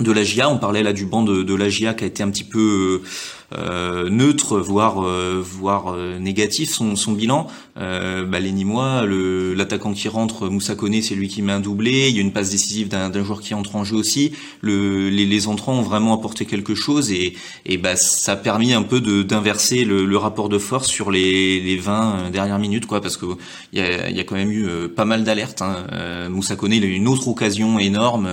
de 0.00 0.12
la 0.12 0.22
GIA. 0.22 0.48
On 0.50 0.58
parlait 0.58 0.82
là 0.82 0.92
du 0.92 1.06
banc 1.06 1.22
de, 1.22 1.42
de 1.42 1.54
la 1.54 1.68
GIA 1.68 1.94
qui 1.94 2.04
a 2.04 2.06
été 2.06 2.22
un 2.22 2.30
petit 2.30 2.44
peu 2.44 3.02
euh, 3.02 3.08
neutre, 3.52 4.58
voire 4.58 4.96
euh, 5.04 5.42
voire 5.42 5.88
euh, 5.88 6.18
négatif 6.18 6.70
son, 6.70 6.96
son 6.96 7.12
bilan. 7.12 7.46
Euh, 7.78 8.24
bah, 8.24 8.40
les 8.40 8.52
Nîmois, 8.52 9.04
l'attaquant 9.06 9.92
qui 9.92 10.08
rentre, 10.08 10.48
Moussa 10.48 10.74
Koné, 10.74 11.02
c'est 11.02 11.14
lui 11.14 11.28
qui 11.28 11.42
met 11.42 11.52
un 11.52 11.60
doublé. 11.60 12.08
Il 12.08 12.16
y 12.16 12.18
a 12.18 12.22
une 12.22 12.32
passe 12.32 12.50
décisive 12.50 12.88
d'un 12.88 13.24
joueur 13.24 13.40
qui 13.40 13.54
entre 13.54 13.76
en 13.76 13.84
jeu 13.84 13.96
aussi. 13.96 14.32
Le, 14.60 15.08
les, 15.10 15.26
les, 15.26 15.48
entrants 15.48 15.74
ont 15.74 15.82
vraiment 15.82 16.14
apporté 16.14 16.46
quelque 16.46 16.74
chose 16.74 17.10
et, 17.12 17.34
et 17.66 17.76
bah, 17.76 17.96
ça 17.96 18.32
a 18.32 18.36
permis 18.36 18.72
un 18.72 18.82
peu 18.82 19.00
d'inverser 19.24 19.84
le, 19.84 20.04
le, 20.06 20.16
rapport 20.16 20.48
de 20.48 20.58
force 20.58 20.88
sur 20.88 21.10
les, 21.10 21.60
les 21.60 21.76
20 21.76 22.30
dernières 22.30 22.58
minutes, 22.58 22.86
quoi, 22.86 23.00
parce 23.00 23.16
que 23.16 23.26
il 23.72 23.78
y 23.78 23.82
a, 23.82 24.10
y 24.10 24.20
a, 24.20 24.24
quand 24.24 24.36
même 24.36 24.50
eu 24.50 24.88
pas 24.88 25.04
mal 25.04 25.24
d'alertes. 25.24 25.62
Hein. 25.62 26.28
Moussa 26.30 26.56
Koné, 26.56 26.76
il 26.76 26.84
a 26.84 26.86
eu 26.86 26.92
une 26.92 27.08
autre 27.08 27.28
occasion 27.28 27.78
énorme 27.78 28.28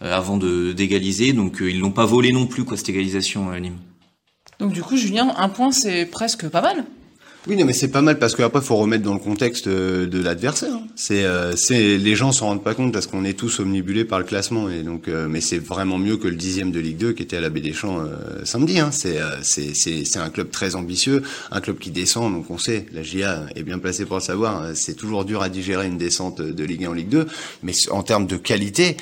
avant 0.00 0.36
de 0.36 0.72
d'égaliser, 0.72 1.32
donc 1.32 1.58
ils 1.60 1.80
l'ont 1.80 1.90
pas 1.90 2.06
volé 2.06 2.32
non 2.32 2.46
plus, 2.46 2.64
quoi, 2.64 2.76
cette 2.76 2.88
égalisation, 2.88 3.50
Nîmes. 3.58 3.78
Donc 4.58 4.72
du 4.72 4.82
coup, 4.82 4.96
Julien, 4.96 5.34
un 5.36 5.48
point, 5.48 5.72
c'est 5.72 6.06
presque 6.06 6.48
pas 6.48 6.60
mal. 6.60 6.84
Oui, 7.46 7.56
non, 7.56 7.66
mais 7.66 7.74
c'est 7.74 7.88
pas 7.88 8.00
mal 8.00 8.18
parce 8.18 8.34
qu'après, 8.34 8.62
faut 8.62 8.76
remettre 8.76 9.04
dans 9.04 9.12
le 9.12 9.18
contexte 9.18 9.66
euh, 9.66 10.06
de 10.06 10.18
l'adversaire. 10.18 10.78
C'est, 10.96 11.24
euh, 11.24 11.54
c'est, 11.56 11.98
les 11.98 12.16
gens 12.16 12.32
s'en 12.32 12.46
rendent 12.46 12.64
pas 12.64 12.72
compte 12.72 12.90
parce 12.90 13.06
qu'on 13.06 13.22
est 13.22 13.38
tous 13.38 13.60
omnibulés 13.60 14.06
par 14.06 14.18
le 14.18 14.24
classement 14.24 14.70
et 14.70 14.82
donc, 14.82 15.08
euh, 15.08 15.26
mais 15.28 15.42
c'est 15.42 15.58
vraiment 15.58 15.98
mieux 15.98 16.16
que 16.16 16.26
le 16.26 16.36
dixième 16.36 16.72
de 16.72 16.80
Ligue 16.80 16.96
2 16.96 17.12
qui 17.12 17.22
était 17.22 17.36
à 17.36 17.42
la 17.42 17.50
Baie 17.50 17.60
des 17.60 17.74
Champs 17.74 18.02
samedi. 18.44 18.80
Hein. 18.80 18.90
C'est, 18.92 19.18
c'est, 19.42 19.74
c'est, 19.74 20.06
c'est 20.06 20.18
un 20.18 20.30
club 20.30 20.50
très 20.50 20.74
ambitieux, 20.74 21.22
un 21.50 21.60
club 21.60 21.76
qui 21.78 21.90
descend. 21.90 22.32
Donc 22.32 22.50
on 22.50 22.56
sait, 22.56 22.86
la 22.94 23.02
GIA 23.02 23.44
est 23.54 23.62
bien 23.62 23.78
placée 23.78 24.06
pour 24.06 24.16
le 24.16 24.22
savoir. 24.22 24.68
C'est 24.74 24.94
toujours 24.94 25.26
dur 25.26 25.42
à 25.42 25.50
digérer 25.50 25.86
une 25.86 25.98
descente 25.98 26.40
de 26.40 26.64
Ligue 26.64 26.86
1 26.86 26.90
en 26.90 26.92
Ligue 26.94 27.10
2, 27.10 27.26
mais 27.62 27.72
en 27.90 28.02
termes 28.02 28.26
de 28.26 28.38
qualité 28.38 28.96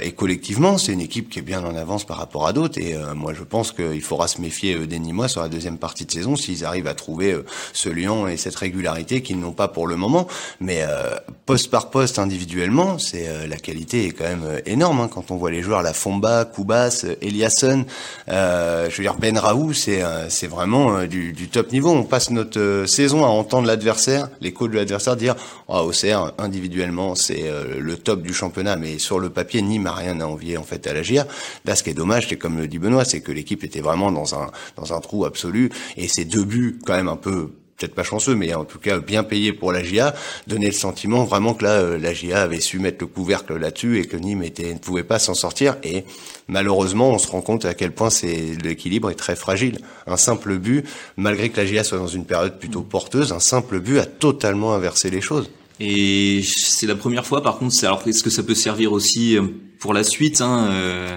et 0.00 0.12
collectivement, 0.12 0.78
c'est 0.78 0.92
une 0.92 1.00
équipe 1.00 1.28
qui 1.28 1.40
est 1.40 1.42
bien 1.42 1.62
en 1.62 1.76
avance 1.76 2.06
par 2.06 2.16
rapport 2.16 2.46
à 2.46 2.54
d'autres. 2.54 2.78
Et 2.78 2.94
moi, 3.14 3.34
je 3.34 3.42
pense 3.42 3.72
qu'il 3.72 4.02
faudra 4.02 4.28
se 4.28 4.40
méfier 4.40 4.86
des 4.86 4.98
Nîmois 4.98 5.28
sur 5.28 5.42
la 5.42 5.48
deuxième 5.48 5.76
partie 5.76 6.06
de 6.06 6.10
saison 6.10 6.36
s'ils 6.36 6.64
arrivent 6.64 6.86
à 6.86 6.94
trouver 6.94 7.36
ce 7.72 7.88
Lyon 7.88 8.28
et 8.28 8.36
cette 8.36 8.56
régularité 8.56 9.22
qu'ils 9.22 9.38
n'ont 9.38 9.52
pas 9.52 9.68
pour 9.68 9.86
le 9.86 9.96
moment. 9.96 10.26
Mais 10.60 10.82
euh, 10.82 11.16
poste 11.46 11.70
par 11.70 11.90
poste 11.90 12.18
individuellement, 12.18 12.98
c'est 12.98 13.28
euh, 13.28 13.46
la 13.46 13.56
qualité 13.56 14.06
est 14.06 14.10
quand 14.10 14.24
même 14.24 14.44
euh, 14.44 14.60
énorme 14.66 15.00
hein. 15.00 15.10
quand 15.12 15.30
on 15.30 15.36
voit 15.36 15.50
les 15.50 15.62
joueurs, 15.62 15.82
la 15.82 15.92
Fomba, 15.92 16.44
Koubas, 16.44 17.06
Eliasson, 17.20 17.84
je 18.28 18.96
veux 18.96 19.02
dire 19.02 19.16
Ben 19.18 19.36
Raoult, 19.36 19.72
c'est 19.72 20.02
c'est 20.28 20.46
vraiment 20.46 21.04
du, 21.04 21.32
du, 21.32 21.48
top 21.48 21.72
niveau. 21.72 21.90
On 21.90 22.04
passe 22.04 22.30
notre 22.30 22.84
saison 22.86 23.24
à 23.24 23.28
entendre 23.28 23.66
l'adversaire, 23.66 24.28
les 24.40 24.52
coachs 24.52 24.70
de 24.70 24.76
l'adversaire 24.76 25.16
dire 25.16 25.34
oh, 25.68 25.78
Auxerre 25.78 26.32
individuellement 26.38 27.14
c'est 27.14 27.44
le 27.78 27.96
top 27.96 28.22
du 28.22 28.32
championnat, 28.32 28.76
mais 28.76 28.98
sur 28.98 29.18
le 29.18 29.30
papier 29.30 29.62
Nîmes 29.62 29.86
a 29.86 29.92
rien 29.92 30.20
à 30.20 30.26
envier 30.26 30.56
en 30.56 30.62
fait 30.62 30.86
à 30.86 30.92
la 30.92 31.02
GIA. 31.02 31.26
Là, 31.64 31.74
ce 31.74 31.82
qui 31.82 31.90
est 31.90 31.94
dommage, 31.94 32.28
c'est 32.28 32.36
comme 32.36 32.58
le 32.58 32.66
dit 32.66 32.78
Benoît, 32.78 33.04
c'est 33.04 33.20
que 33.20 33.32
l'équipe 33.32 33.64
était 33.64 33.80
vraiment 33.80 34.12
dans 34.12 34.34
un 34.34 34.50
dans 34.76 34.92
un 34.94 35.00
trou 35.00 35.24
absolu 35.24 35.70
et 35.96 36.08
ces 36.08 36.24
deux 36.24 36.44
buts 36.44 36.78
quand 36.84 36.94
même 36.94 37.08
un 37.08 37.16
peu 37.16 37.39
peut-être 37.80 37.94
pas 37.94 38.02
chanceux, 38.02 38.34
mais 38.34 38.54
en 38.54 38.64
tout 38.64 38.78
cas 38.78 38.98
bien 38.98 39.24
payé 39.24 39.52
pour 39.52 39.72
la 39.72 39.82
GIA, 39.82 40.14
donner 40.46 40.66
le 40.66 40.72
sentiment 40.72 41.24
vraiment 41.24 41.54
que 41.54 41.64
là, 41.64 41.72
euh, 41.72 41.98
la 41.98 42.12
GIA 42.12 42.42
avait 42.42 42.60
su 42.60 42.78
mettre 42.78 42.98
le 43.00 43.06
couvercle 43.06 43.56
là-dessus 43.56 43.98
et 43.98 44.06
que 44.06 44.16
Nîmes 44.16 44.42
était, 44.42 44.72
ne 44.72 44.78
pouvait 44.78 45.04
pas 45.04 45.18
s'en 45.18 45.34
sortir. 45.34 45.76
Et 45.82 46.04
malheureusement, 46.48 47.10
on 47.10 47.18
se 47.18 47.28
rend 47.28 47.40
compte 47.40 47.64
à 47.64 47.74
quel 47.74 47.92
point 47.92 48.10
c'est 48.10 48.56
l'équilibre 48.62 49.10
est 49.10 49.14
très 49.14 49.36
fragile. 49.36 49.80
Un 50.06 50.16
simple 50.16 50.58
but, 50.58 50.84
malgré 51.16 51.48
que 51.48 51.56
la 51.56 51.66
GIA 51.66 51.84
soit 51.84 51.98
dans 51.98 52.06
une 52.06 52.26
période 52.26 52.58
plutôt 52.58 52.82
porteuse, 52.82 53.32
un 53.32 53.40
simple 53.40 53.80
but 53.80 53.98
a 53.98 54.06
totalement 54.06 54.74
inversé 54.74 55.10
les 55.10 55.20
choses. 55.20 55.50
Et 55.80 56.42
c'est 56.44 56.86
la 56.86 56.94
première 56.94 57.24
fois, 57.24 57.42
par 57.42 57.58
contre, 57.58 57.74
alors 57.84 58.02
est-ce 58.06 58.22
que 58.22 58.28
ça 58.28 58.42
peut 58.42 58.54
servir 58.54 58.92
aussi 58.92 59.38
euh, 59.38 59.42
pour 59.78 59.94
la 59.94 60.04
suite 60.04 60.42
hein, 60.42 60.68
euh, 60.70 61.16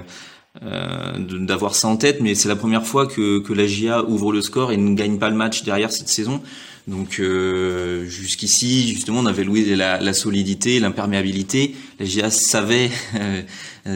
euh, 0.61 1.17
d'avoir 1.17 1.73
ça 1.73 1.87
en 1.87 1.97
tête, 1.97 2.19
mais 2.21 2.35
c'est 2.35 2.47
la 2.47 2.55
première 2.55 2.85
fois 2.85 3.07
que, 3.07 3.39
que 3.39 3.53
la 3.53 3.65
GIA 3.65 4.03
ouvre 4.03 4.31
le 4.31 4.41
score 4.41 4.71
et 4.71 4.77
ne 4.77 4.93
gagne 4.95 5.17
pas 5.17 5.29
le 5.29 5.35
match 5.35 5.63
derrière 5.63 5.91
cette 5.91 6.09
saison. 6.09 6.41
Donc 6.87 7.19
euh, 7.19 8.05
jusqu'ici, 8.05 8.87
justement, 8.89 9.19
on 9.19 9.25
avait 9.25 9.45
loué 9.45 9.63
la, 9.75 10.01
la 10.01 10.13
solidité, 10.13 10.79
l'imperméabilité. 10.81 11.75
La 11.99 12.05
GIA 12.05 12.29
savait 12.29 12.91
euh, 13.15 13.41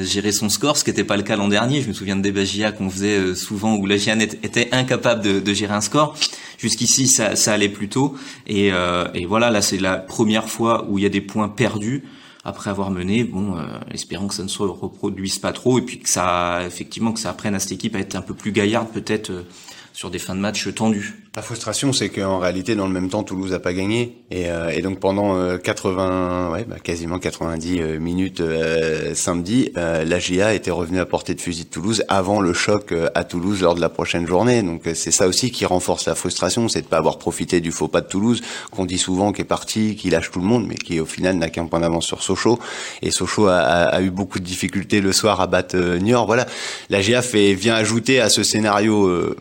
gérer 0.04 0.32
son 0.32 0.48
score, 0.48 0.78
ce 0.78 0.86
qui 0.86 0.92
n'était 0.92 1.04
pas 1.04 1.18
le 1.18 1.24
cas 1.24 1.36
l'an 1.36 1.50
dernier. 1.50 1.82
Je 1.82 1.90
me 1.90 1.94
souviens 1.94 2.16
de 2.16 2.22
débats 2.22 2.46
GIA 2.46 2.72
qu'on 2.72 2.90
faisait 2.90 3.18
euh, 3.18 3.36
souvent 3.36 3.76
où 3.76 3.86
la 3.86 3.98
GIA 3.98 4.16
était 4.42 4.70
incapable 4.72 5.22
de, 5.22 5.40
de 5.42 5.54
gérer 5.54 5.74
un 5.74 5.82
score. 5.82 6.16
Jusqu'ici, 6.58 7.08
ça, 7.08 7.36
ça, 7.36 7.54
allait 7.54 7.70
plutôt. 7.70 8.16
Et, 8.48 8.72
et 9.14 9.26
voilà, 9.28 9.52
là, 9.52 9.62
c'est 9.62 9.78
la 9.78 9.98
première 9.98 10.50
fois 10.50 10.88
où 10.90 10.98
il 10.98 11.04
y 11.04 11.06
a 11.06 11.10
des 11.10 11.22
points 11.22 11.50
perdus 11.50 12.04
après 12.48 12.70
avoir 12.70 12.90
mené. 12.90 13.24
Bon, 13.24 13.58
espérons 13.92 14.28
que 14.28 14.34
ça 14.34 14.44
ne 14.44 14.48
se 14.48 14.64
reproduise 14.64 15.38
pas 15.38 15.52
trop 15.52 15.78
et 15.78 15.82
puis 15.82 16.00
que 16.00 16.10
ça, 16.10 16.62
effectivement, 16.66 17.12
que 17.12 17.20
ça 17.20 17.30
apprenne 17.30 17.54
à 17.54 17.60
cette 17.60 17.74
équipe 17.74 17.96
à 17.96 18.00
être 18.00 18.16
un 18.16 18.22
peu 18.22 18.34
plus 18.34 18.52
gaillarde 18.52 18.88
peut-être 18.92 19.32
sur 19.94 20.10
des 20.10 20.20
fins 20.20 20.34
de 20.34 20.40
match 20.40 20.74
tendues. 20.74 21.27
La 21.38 21.44
frustration, 21.44 21.94
c'est 21.94 22.10
qu'en 22.10 22.40
réalité, 22.40 22.74
dans 22.74 22.88
le 22.88 22.94
même 22.94 23.10
temps, 23.10 23.22
Toulouse 23.22 23.54
a 23.54 23.60
pas 23.60 23.72
gagné, 23.72 24.24
et, 24.32 24.50
euh, 24.50 24.70
et 24.70 24.82
donc 24.82 25.00
pendant 25.00 25.56
80, 25.60 26.02
euh, 26.02 26.52
ouais, 26.52 26.66
bah, 26.68 26.78
quasiment 26.82 27.20
90 27.20 27.78
euh, 27.80 28.00
minutes 28.00 28.42
samedi, 29.14 29.72
la 29.76 30.18
GIA 30.18 30.56
était 30.56 30.72
revenue 30.72 31.00
à 31.00 31.06
portée 31.06 31.36
de 31.36 31.40
fusil 31.40 31.66
de 31.66 31.70
Toulouse 31.70 32.04
avant 32.08 32.42
le 32.42 32.54
choc 32.54 32.92
à 33.14 33.24
Toulouse 33.24 33.62
lors 33.62 33.76
de 33.76 33.82
la 33.82 33.90
prochaine 33.90 34.26
journée. 34.26 34.64
Donc 34.64 34.82
c'est 34.96 35.12
ça 35.12 35.28
aussi 35.28 35.52
qui 35.52 35.68
renforce 35.68 36.08
la 36.08 36.16
frustration, 36.16 36.70
c'est 36.70 36.82
de 36.82 36.88
pas 36.88 36.98
avoir 36.98 37.20
profité 37.20 37.62
du 37.62 37.72
faux 37.72 37.88
pas 37.88 38.02
de 38.02 38.08
Toulouse, 38.08 38.42
qu'on 38.72 38.86
dit 38.86 38.98
souvent 38.98 39.32
qui 39.32 39.44
est 39.44 39.46
parti, 39.46 39.96
qui 39.96 40.10
lâche 40.10 40.32
tout 40.32 40.40
le 40.40 40.48
monde, 40.48 40.66
mais 40.68 40.74
qui 40.74 41.00
au 41.00 41.06
final 41.06 41.36
n'a 41.36 41.50
qu'un 41.50 41.68
point 41.68 41.82
d'avance 41.82 42.08
sur 42.08 42.24
Sochaux. 42.24 42.58
Et 43.04 43.12
Sochaux 43.12 43.46
a, 43.46 43.60
a, 43.60 44.02
eu 44.02 44.10
beaucoup 44.10 44.40
de 44.40 44.44
difficultés 44.44 45.02
le 45.02 45.14
soir 45.14 45.40
à 45.40 45.46
battre 45.46 45.78
Niort. 45.78 46.26
Voilà, 46.26 46.48
la 46.90 47.00
GIA 47.00 47.22
fait 47.22 47.54
vient 47.54 47.76
ajouter 47.76 48.20
à 48.20 48.30
ce 48.30 48.42
scénario, 48.42 49.36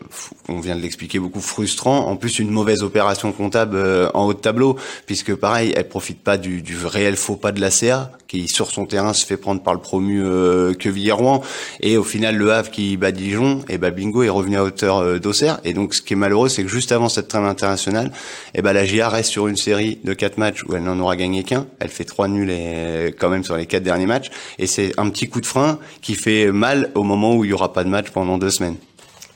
on 0.47 0.59
vient 0.59 0.75
de 0.75 0.81
l'expliquer, 0.81 1.17
beaucoup 1.17 1.41
frustrant 1.41 1.86
en 1.87 2.15
plus 2.15 2.39
une 2.39 2.49
mauvaise 2.49 2.83
opération 2.83 3.31
comptable 3.31 3.75
euh, 3.75 4.09
en 4.13 4.25
haut 4.25 4.33
de 4.33 4.39
tableau, 4.39 4.77
puisque 5.05 5.35
pareil, 5.35 5.73
elle 5.75 5.87
profite 5.87 6.21
pas 6.23 6.37
du, 6.37 6.61
du 6.61 6.77
réel 6.85 7.15
faux 7.15 7.35
pas 7.35 7.51
de 7.51 7.61
la 7.61 7.71
CA, 7.71 8.11
qui 8.27 8.47
sur 8.47 8.71
son 8.71 8.85
terrain 8.85 9.13
se 9.13 9.25
fait 9.25 9.37
prendre 9.37 9.61
par 9.61 9.73
le 9.73 9.79
promu 9.79 10.21
euh, 10.23 10.73
Quevilly-Rouen, 10.73 11.41
et 11.81 11.97
au 11.97 12.03
final 12.03 12.35
le 12.35 12.51
Havre 12.51 12.69
qui 12.69 12.97
bat 12.97 13.11
Dijon, 13.11 13.61
et 13.69 13.77
bah 13.77 13.91
bingo 13.91 14.23
est 14.23 14.29
revenu 14.29 14.57
à 14.57 14.63
hauteur 14.63 14.97
euh, 14.97 15.19
d'Auxerre. 15.19 15.59
Et 15.63 15.73
donc 15.73 15.93
ce 15.93 16.01
qui 16.01 16.13
est 16.13 16.17
malheureux, 16.17 16.49
c'est 16.49 16.63
que 16.63 16.69
juste 16.69 16.91
avant 16.91 17.09
cette 17.09 17.27
trêve 17.27 17.45
internationale, 17.45 18.11
et 18.53 18.61
bah 18.61 18.73
la 18.73 18.85
GIA 18.85 19.09
reste 19.09 19.31
sur 19.31 19.47
une 19.47 19.57
série 19.57 19.99
de 20.03 20.13
quatre 20.13 20.37
matchs 20.37 20.63
où 20.63 20.75
elle 20.75 20.83
n'en 20.83 20.99
aura 20.99 21.15
gagné 21.15 21.43
qu'un. 21.43 21.67
Elle 21.79 21.89
fait 21.89 22.05
trois 22.05 22.27
nuls 22.27 22.49
et, 22.49 23.15
quand 23.17 23.29
même 23.29 23.43
sur 23.43 23.55
les 23.55 23.65
quatre 23.65 23.83
derniers 23.83 24.07
matchs, 24.07 24.29
et 24.59 24.67
c'est 24.67 24.91
un 24.97 25.09
petit 25.09 25.29
coup 25.29 25.41
de 25.41 25.45
frein 25.45 25.79
qui 26.01 26.15
fait 26.15 26.51
mal 26.51 26.91
au 26.95 27.03
moment 27.03 27.35
où 27.35 27.45
il 27.45 27.51
y 27.51 27.53
aura 27.53 27.73
pas 27.73 27.83
de 27.83 27.89
match 27.89 28.09
pendant 28.11 28.37
deux 28.37 28.51
semaines. 28.51 28.75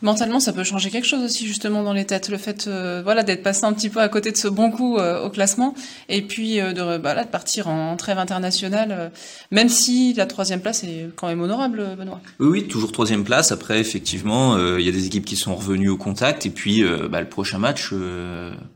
Mentalement, 0.01 0.39
ça 0.39 0.51
peut 0.51 0.63
changer 0.63 0.89
quelque 0.89 1.07
chose 1.07 1.23
aussi 1.23 1.45
justement 1.45 1.83
dans 1.83 1.93
les 1.93 2.05
têtes, 2.05 2.29
le 2.29 2.37
fait 2.37 2.65
euh, 2.67 3.01
voilà 3.03 3.21
d'être 3.21 3.43
passé 3.43 3.65
un 3.65 3.73
petit 3.73 3.89
peu 3.89 3.99
à 3.99 4.09
côté 4.09 4.31
de 4.31 4.37
ce 4.37 4.47
bon 4.47 4.71
coup 4.71 4.97
euh, 4.97 5.23
au 5.23 5.29
classement, 5.29 5.75
et 6.09 6.23
puis 6.23 6.59
euh, 6.59 6.73
de, 6.73 6.97
bah, 6.97 7.13
là, 7.13 7.23
de 7.23 7.29
partir 7.29 7.67
en, 7.67 7.95
trêve 7.97 8.17
internationale, 8.17 9.11
même 9.51 9.69
si 9.69 10.13
la 10.13 10.25
troisième 10.25 10.61
place 10.61 10.83
est 10.83 11.09
quand 11.15 11.27
même 11.27 11.41
honorable, 11.41 11.95
Benoît. 11.97 12.19
Oui, 12.39 12.67
toujours 12.67 12.91
troisième 12.91 13.23
place. 13.23 13.51
Après, 13.51 13.79
effectivement, 13.79 14.57
il 14.77 14.83
y 14.83 14.89
a 14.89 14.91
des 14.91 15.05
équipes 15.05 15.25
qui 15.25 15.35
sont 15.35 15.53
revenues 15.53 15.89
au 15.89 15.97
contact, 15.97 16.45
et 16.45 16.49
puis 16.49 16.83
bah, 17.09 17.19
le 17.19 17.27
prochain 17.27 17.59
match, 17.59 17.93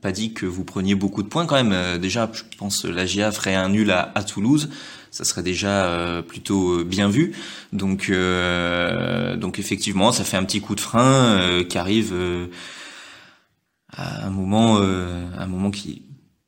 pas 0.01 0.11
dit 0.11 0.33
que 0.33 0.45
vous 0.45 0.63
preniez 0.63 0.95
beaucoup 0.95 1.23
de 1.23 1.27
points 1.27 1.45
quand 1.45 1.61
même. 1.61 1.97
déjà, 1.97 2.29
je 2.33 2.43
pense 2.57 2.85
la 2.85 3.05
GIA 3.05 3.31
ferait 3.31 3.55
un 3.55 3.69
nul 3.69 3.89
à 3.91 4.23
Toulouse 4.23 4.69
ça 5.15 5.23
serait 5.23 5.43
déjà 5.43 5.85
euh, 5.85 6.21
plutôt 6.21 6.79
euh, 6.79 6.83
bien 6.83 7.07
vu. 7.07 7.31
Donc, 7.71 8.07
euh, 8.09 9.37
donc 9.37 9.59
effectivement, 9.59 10.11
ça 10.11 10.25
fait 10.25 10.35
un 10.35 10.43
petit 10.43 10.59
coup 10.59 10.75
de 10.75 10.81
frein 10.81 11.63
qui 11.69 11.77
arrive 11.77 12.13
à 13.95 14.25
un 14.25 14.29
moment, 14.29 14.77
un 14.77 15.47
moment 15.47 15.71
qui 15.71 16.01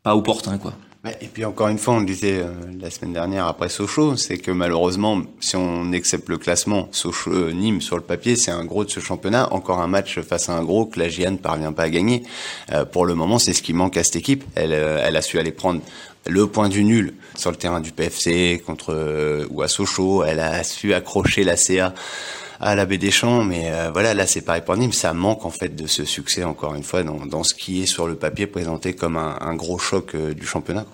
pas 0.03 0.15
opportun, 0.15 0.57
quoi. 0.57 0.73
Et 1.21 1.27
puis 1.27 1.45
encore 1.45 1.69
une 1.69 1.77
fois, 1.77 1.93
on 1.93 1.99
le 2.01 2.05
disait 2.05 2.43
la 2.81 2.89
semaine 2.89 3.13
dernière 3.13 3.45
après 3.45 3.69
Sochaux, 3.69 4.17
c'est 4.17 4.37
que 4.37 4.51
malheureusement, 4.51 5.21
si 5.39 5.55
on 5.55 5.93
accepte 5.93 6.27
le 6.27 6.37
classement, 6.37 6.89
Sochaux, 6.91 7.51
Nîmes 7.51 7.79
sur 7.79 7.95
le 7.95 8.01
papier, 8.01 8.35
c'est 8.35 8.51
un 8.51 8.65
gros 8.65 8.83
de 8.83 8.89
ce 8.89 8.99
championnat. 8.99 9.53
Encore 9.53 9.79
un 9.79 9.87
match 9.87 10.19
face 10.19 10.49
à 10.49 10.57
un 10.57 10.63
gros 10.65 10.85
que 10.85 10.99
la 10.99 11.07
GIA 11.07 11.31
ne 11.31 11.37
parvient 11.37 11.71
pas 11.71 11.83
à 11.83 11.89
gagner. 11.89 12.23
pour 12.91 13.05
le 13.05 13.15
moment, 13.15 13.39
c'est 13.39 13.53
ce 13.53 13.61
qui 13.61 13.71
manque 13.71 13.95
à 13.95 14.03
cette 14.03 14.17
équipe. 14.17 14.43
Elle, 14.55 14.73
elle 14.73 15.15
a 15.15 15.21
su 15.21 15.39
aller 15.39 15.53
prendre 15.53 15.81
le 16.29 16.47
point 16.47 16.69
du 16.69 16.83
nul 16.83 17.13
sur 17.35 17.51
le 17.51 17.57
terrain 17.57 17.79
du 17.79 17.91
PFC 17.91 18.61
contre 18.65 18.93
euh, 18.93 19.45
ou 19.49 19.61
à 19.61 19.67
Sochaux. 19.67 20.23
Elle 20.23 20.39
a 20.39 20.63
su 20.63 20.93
accrocher 20.93 21.43
la 21.43 21.57
CA 21.57 21.93
à 22.59 22.75
la 22.75 22.85
baie 22.85 22.97
des 22.97 23.11
Champs, 23.11 23.43
mais 23.43 23.71
euh, 23.71 23.91
voilà, 23.91 24.13
là 24.13 24.25
c'est 24.25 24.41
pareil 24.41 24.63
pour 24.65 24.75
Nîmes, 24.75 24.91
ça 24.91 25.13
manque 25.13 25.45
en 25.45 25.51
fait 25.51 25.75
de 25.75 25.85
ce 25.85 26.05
succès 26.05 26.43
encore 26.43 26.73
une 26.73 26.83
fois 26.83 27.03
dans, 27.03 27.43
ce 27.43 27.53
qui 27.53 27.83
est 27.83 27.85
sur 27.85 28.07
le 28.07 28.15
papier 28.15 28.47
présenté 28.47 28.93
comme 28.93 29.15
un, 29.15 29.55
gros 29.55 29.77
choc 29.77 30.15
euh, 30.15 30.33
du 30.33 30.45
championnat. 30.45 30.85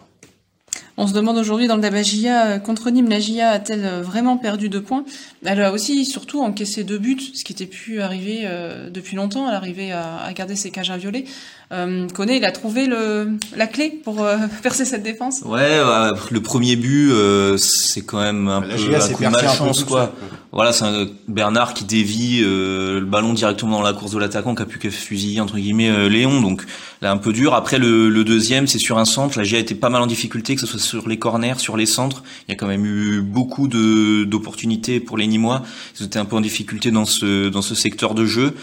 On 0.98 1.08
se 1.08 1.14
demande 1.14 1.38
aujourd'hui 1.38 1.68
dans 1.68 1.76
le 1.76 1.82
débat 1.82 2.04
GIA 2.04 2.60
contre 2.60 2.90
Nîmes, 2.90 3.10
la 3.10 3.20
GIA 3.20 3.50
a-t-elle 3.50 4.02
vraiment 4.02 4.38
perdu 4.38 4.70
deux 4.70 4.82
points? 4.82 5.06
Elle 5.46 5.62
a 5.62 5.72
aussi 5.72 6.06
surtout 6.06 6.42
encaissé 6.42 6.84
deux 6.84 7.00
buts, 7.00 7.32
ce 7.34 7.44
qui 7.44 7.54
était 7.54 7.66
pu 7.66 8.02
arriver 8.02 8.48
depuis 8.92 9.16
longtemps. 9.16 9.50
Elle 9.50 9.56
arrivait 9.56 9.92
à, 9.92 10.18
à 10.18 10.34
garder 10.34 10.56
ses 10.56 10.70
cages 10.70 10.92
inviolées. 10.92 11.26
Euh, 11.74 12.08
il 12.30 12.46
a 12.46 12.52
trouvé 12.52 12.86
le, 12.86 13.32
la 13.56 13.68
clé 13.68 13.90
pour 14.04 14.24
euh, 14.24 14.38
percer 14.64 14.86
cette 14.86 15.04
défense. 15.04 15.42
Ouais, 15.44 15.80
le 16.30 16.40
premier 16.40 16.76
but, 16.76 17.12
euh, 17.12 17.58
c'est 17.58 18.02
quand 18.02 18.22
même 18.22 18.48
un 18.48 18.62
peu 18.62 18.74
un 18.74 19.10
coup 19.10 19.24
de 19.24 19.30
malchance, 19.30 19.84
quoi. 19.84 20.14
Voilà, 20.52 20.72
c'est 20.72 20.86
un 20.86 21.08
Bernard 21.28 21.74
qui 21.74 21.84
dévie 21.84 22.42
euh, 22.44 23.00
le 23.00 23.06
ballon 23.06 23.34
directement 23.34 23.78
dans 23.78 23.84
la 23.84 23.94
course 23.94 24.12
de 24.12 24.20
l'attaquant, 24.20 24.54
qui 24.54 24.62
a 24.62 24.66
pu 24.66 24.78
que 24.78 24.92
fusiller 24.92 25.42
entre 25.42 25.58
guillemets 25.58 26.10
Léon, 26.10 26.42
donc 26.42 26.64
là 27.02 27.12
un 27.12 27.18
peu 27.18 27.34
dur. 27.34 27.56
Après 27.56 27.80
le, 27.80 28.08
le 28.10 28.24
deuxième, 28.24 28.68
c'est 28.68 28.78
sur 28.78 29.00
un 29.00 29.06
centre. 29.06 29.38
La 29.38 29.44
GIA 29.44 29.58
été 29.58 29.74
pas 29.74 29.90
mal 29.90 30.04
en 30.04 30.08
difficulté, 30.08 30.54
que 30.54 30.62
ce 30.62 30.68
soit 30.68 30.80
sur 30.80 31.10
les 31.10 31.18
corners, 31.18 31.58
sur 31.58 31.76
les 31.76 31.88
centres. 31.88 32.24
Il 32.48 32.52
y 32.52 32.54
a 32.54 32.56
quand 32.56 32.68
même 32.68 32.86
eu 32.86 33.22
beaucoup 33.22 33.68
de 33.68 34.26
d'opportunités 34.26 35.00
pour 35.00 35.18
les 35.18 35.26
Nîmois. 35.26 35.64
Ils 36.00 36.06
étaient 36.06 36.20
un 36.20 36.26
peu 36.26 36.36
en 36.36 36.42
difficulté 36.42 36.92
dans 36.92 37.06
ce 37.06 37.50
dans 37.50 37.64
ce 37.64 37.74
secteur 37.74 38.14
de 38.14 38.26
jeu. 38.26 38.54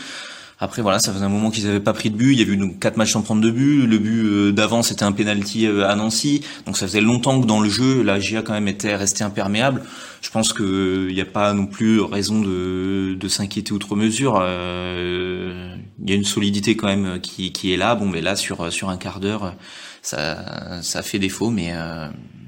Après 0.63 0.83
voilà, 0.83 0.99
ça 0.99 1.11
faisait 1.11 1.25
un 1.25 1.31
moment 1.31 1.51
qu'ils 1.51 1.65
n'avaient 1.65 1.81
pas 1.81 1.95
pris 1.95 2.11
de 2.11 2.17
but. 2.17 2.33
Il 2.33 2.39
y 2.39 2.43
a 2.43 2.47
eu 2.47 2.59
donc 2.59 2.79
quatre 2.79 2.99
matchs 2.99 3.13
sans 3.13 3.23
prendre 3.23 3.41
de 3.41 3.51
but. 3.51 3.87
Le 3.87 3.99
but 3.99 4.25
euh, 4.27 4.53
d'avant 4.53 4.83
c'était 4.83 5.05
un 5.05 5.13
penalty 5.13 5.67
euh, 5.67 5.89
à 5.89 5.97
Nancy. 5.97 6.43
Donc 6.67 6.77
ça 6.77 6.87
faisait 6.87 7.01
longtemps 7.01 7.41
que 7.41 7.47
dans 7.47 7.61
le 7.61 7.71
jeu, 7.71 8.03
la 8.03 8.21
GIA 8.21 8.43
quand 8.43 8.53
même 8.53 8.69
était 8.69 8.95
restée 8.95 9.25
imperméable. 9.25 9.83
Je 10.21 10.29
pense 10.29 10.53
qu'il 10.53 11.15
n'y 11.15 11.21
a 11.21 11.25
pas 11.25 11.55
non 11.55 11.67
plus 11.67 12.03
raison 12.03 12.43
de, 12.43 13.15
de 13.15 13.29
s'inquiéter 13.29 13.73
outre 13.73 13.97
mesure. 13.97 14.39
Euh, 14.43 15.75
il 16.03 16.11
y 16.11 16.13
a 16.13 16.17
une 16.17 16.25
solidité 16.25 16.77
quand 16.77 16.89
même 16.89 17.21
qui, 17.21 17.53
qui 17.53 17.73
est 17.73 17.79
là. 17.79 17.95
Bon, 17.95 18.07
mais 18.07 18.21
là 18.21 18.37
sur 18.37 18.71
sur 18.71 18.91
un 18.91 18.99
quart 18.99 19.21
d'heure, 19.21 19.55
ça 20.03 20.83
ça 20.83 21.01
fait 21.01 21.19
défaut. 21.19 21.49
Mais, 21.49 21.73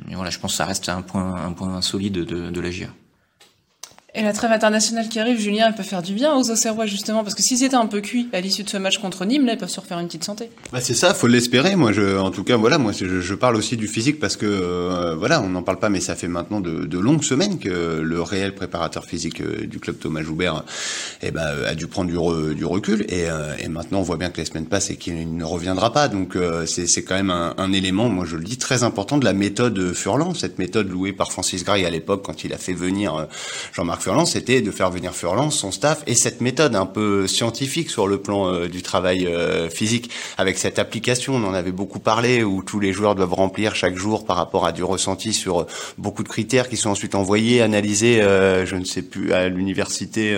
mais 0.07 0.15
voilà, 0.15 0.31
je 0.31 0.39
pense 0.39 0.53
que 0.53 0.57
ça 0.59 0.67
reste 0.67 0.91
un 0.91 1.01
point 1.01 1.35
un 1.35 1.53
point 1.53 1.81
solide 1.81 2.13
de, 2.25 2.51
de 2.51 2.61
la 2.61 2.71
GIA. 2.71 2.89
Et 4.15 4.21
la 4.21 4.35
trêve 4.35 4.53
internationale 4.53 5.09
qui 5.09 5.19
arrive, 5.21 5.39
Julien, 5.39 5.69
elle 5.69 5.75
peut 5.75 5.83
faire 5.83 6.03
du 6.03 6.13
bien 6.13 6.35
aux 6.35 6.51
Auxerrois 6.51 6.85
justement, 6.85 7.23
parce 7.23 7.35
que 7.35 7.43
s'ils 7.43 7.65
étaient 7.65 7.77
un 7.77 7.87
peu 7.87 8.03
cuits 8.03 8.29
à 8.35 8.43
l'issue 8.43 8.63
de 8.63 8.69
ce 8.69 8.77
match 8.77 8.99
contre 8.99 9.25
Nîmes, 9.25 9.47
là, 9.47 9.55
ils 9.55 9.59
peuvent 9.59 9.71
se 9.71 9.81
refaire 9.81 9.99
une 10.01 10.07
petite 10.07 10.25
santé. 10.25 10.51
Bah 10.71 10.83
c'est 10.83 10.93
ça, 10.93 11.15
faut 11.15 11.29
l'espérer. 11.29 11.77
Moi, 11.77 11.93
je, 11.93 12.19
en 12.19 12.31
tout 12.31 12.45
cas, 12.45 12.59
voilà, 12.59 12.77
moi, 12.77 12.93
je, 12.93 13.23
je 13.23 13.35
parle 13.35 13.57
aussi 13.57 13.79
du 13.79 13.89
physique 13.89 14.21
parce 14.21 14.37
que, 14.37 14.45
euh, 14.45 15.15
voilà, 15.17 15.41
on 15.41 15.49
n'en 15.49 15.63
parle 15.63 15.79
pas, 15.79 15.89
mais 15.89 16.01
ça 16.01 16.15
fait 16.15 16.29
maintenant 16.29 16.61
de, 16.61 16.85
de, 16.85 16.99
longues 16.99 17.23
semaines 17.23 17.59
que 17.59 18.03
le 18.03 18.21
réel 18.21 18.55
préparateur 18.55 19.07
physique 19.07 19.41
euh, 19.41 19.67
du 19.67 19.81
club 19.81 19.99
Thomas 19.99 20.21
Joubert, 20.21 20.63
eh 21.23 21.31
ben, 21.31 21.47
a 21.67 21.75
dû 21.75 21.87
prendre 21.87 22.11
du, 22.11 22.55
du 22.55 22.67
recul, 22.67 23.07
et, 23.09 23.31
euh, 23.31 23.57
et, 23.59 23.69
maintenant 23.69 24.01
on 24.01 24.03
voit 24.03 24.19
bien 24.19 24.29
que 24.29 24.43
les 24.43 24.45
semaines 24.45 24.67
passent 24.67 24.91
et 24.91 24.97
qu'il 24.97 25.35
ne 25.35 25.45
reviendra 25.45 25.91
pas. 25.91 26.09
Donc 26.09 26.37
c'est 26.67 27.03
quand 27.03 27.15
même 27.15 27.31
un, 27.31 27.55
un, 27.57 27.73
élément, 27.73 28.11
moi 28.11 28.27
je 28.27 28.37
le 28.37 28.45
dis, 28.45 28.59
très 28.59 28.83
important 28.83 29.17
de 29.17 29.25
la 29.25 29.33
méthode 29.33 29.95
Furlan, 29.95 30.35
cette 30.35 30.59
méthode 30.59 30.91
louée 30.91 31.15
par 31.15 31.33
Francis 31.33 31.65
Gray 31.65 31.87
à 31.87 31.91
l'époque 31.91 32.23
quand 32.27 32.45
il 32.45 32.53
a 32.53 32.59
fait 32.59 32.75
venir 32.75 33.27
Jean-Marc 33.73 34.02
Furlan, 34.03 34.27
c'était 34.27 34.63
de 34.63 34.71
faire 34.73 34.91
venir 34.91 35.15
Furlan, 35.15 35.51
son 35.51 35.71
staff, 35.71 36.03
et 36.09 36.17
cette 36.17 36.41
méthode 36.41 36.75
un 36.75 36.87
peu 36.87 37.29
scientifique 37.29 37.89
sur 37.89 38.09
le 38.09 38.19
plan 38.19 38.49
euh, 38.49 38.69
du 38.69 38.83
travail 38.83 39.27
euh, 39.27 39.71
physique, 39.71 40.11
avec 40.39 40.59
cette 40.59 40.81
application, 40.81 41.37
on 41.37 41.45
en 41.45 41.55
avait 41.55 41.71
beaucoup 41.71 42.01
parlé, 42.01 42.43
où 42.43 42.65
tous 42.65 42.81
les 42.81 42.93
joueurs 42.93 43.15
doivent 43.15 43.35
remplir 43.35 43.77
chaque 43.77 43.97
jour 43.97 44.25
par 44.25 44.37
rapport 44.37 44.67
à 44.67 44.73
du 44.73 44.83
ressenti 44.83 45.33
sur 45.33 45.61
euh, 45.61 45.67
beaucoup 45.99 46.25
de 46.25 46.29
critères 46.29 46.69
qui 46.69 46.77
sont 46.77 46.91
ensuite 46.91 47.15
envoyés, 47.15 47.63
analysés, 47.63 48.21
je 48.23 48.77
ne 48.77 48.85
sais 48.85 49.03
plus, 49.03 49.33
à 49.33 49.49
l'université 49.49 50.37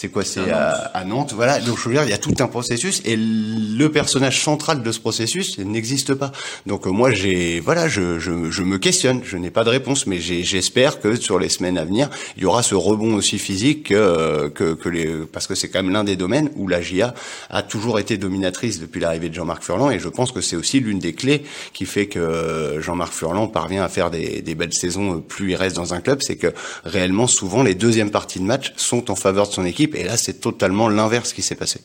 c'est 0.00 0.08
quoi 0.08 0.24
C'est 0.24 0.50
à, 0.50 1.04
Nantes. 1.04 1.34
Voilà. 1.34 1.60
Donc 1.60 1.76
je 1.78 1.86
veux 1.86 1.94
dire, 1.94 2.04
il 2.04 2.08
y 2.08 2.14
a 2.14 2.18
tout 2.18 2.32
un 2.38 2.46
processus 2.46 3.02
et 3.04 3.18
le 3.18 3.86
personnage 3.92 4.42
central 4.42 4.82
de 4.82 4.92
ce 4.92 4.98
processus 4.98 5.58
n'existe 5.58 6.14
pas. 6.14 6.32
Donc 6.64 6.86
moi, 6.86 7.10
j'ai 7.10 7.60
voilà, 7.60 7.86
je, 7.86 8.18
je, 8.18 8.50
je, 8.50 8.62
me 8.62 8.78
questionne. 8.78 9.20
Je 9.24 9.36
n'ai 9.36 9.50
pas 9.50 9.62
de 9.62 9.68
réponse, 9.68 10.06
mais 10.06 10.18
j'espère 10.18 11.00
que 11.00 11.16
sur 11.16 11.38
les 11.38 11.50
semaines 11.50 11.76
à 11.76 11.84
venir, 11.84 12.08
il 12.38 12.44
y 12.44 12.46
aura 12.46 12.62
ce 12.62 12.74
rebond 12.80 13.14
aussi 13.14 13.38
physique 13.38 13.88
que, 13.88 14.48
que, 14.48 14.74
que 14.74 14.88
les 14.88 15.06
parce 15.32 15.46
que 15.46 15.54
c'est 15.54 15.68
quand 15.68 15.82
même 15.82 15.92
l'un 15.92 16.04
des 16.04 16.16
domaines 16.16 16.50
où 16.56 16.66
la 16.68 16.80
GIA 16.80 17.14
a 17.50 17.62
toujours 17.62 17.98
été 17.98 18.16
dominatrice 18.16 18.80
depuis 18.80 19.00
l'arrivée 19.00 19.28
de 19.28 19.34
Jean-Marc 19.34 19.62
Furlan 19.62 19.90
et 19.90 19.98
je 19.98 20.08
pense 20.08 20.32
que 20.32 20.40
c'est 20.40 20.56
aussi 20.56 20.80
l'une 20.80 20.98
des 20.98 21.12
clés 21.12 21.42
qui 21.72 21.86
fait 21.86 22.06
que 22.06 22.78
Jean-Marc 22.80 23.12
Furlan 23.12 23.48
parvient 23.48 23.84
à 23.84 23.88
faire 23.88 24.10
des, 24.10 24.42
des 24.42 24.54
belles 24.54 24.72
saisons 24.72 25.20
plus 25.20 25.50
il 25.50 25.56
reste 25.56 25.76
dans 25.76 25.94
un 25.94 26.00
club, 26.00 26.22
c'est 26.22 26.36
que 26.36 26.52
réellement 26.84 27.26
souvent 27.26 27.62
les 27.62 27.74
deuxièmes 27.74 28.10
parties 28.10 28.40
de 28.40 28.44
match 28.44 28.72
sont 28.76 29.10
en 29.10 29.16
faveur 29.16 29.48
de 29.48 29.52
son 29.52 29.64
équipe 29.64 29.94
et 29.94 30.04
là, 30.04 30.16
c'est 30.16 30.40
totalement 30.40 30.88
l'inverse 30.88 31.32
qui 31.32 31.42
s'est 31.42 31.54
passé. 31.54 31.80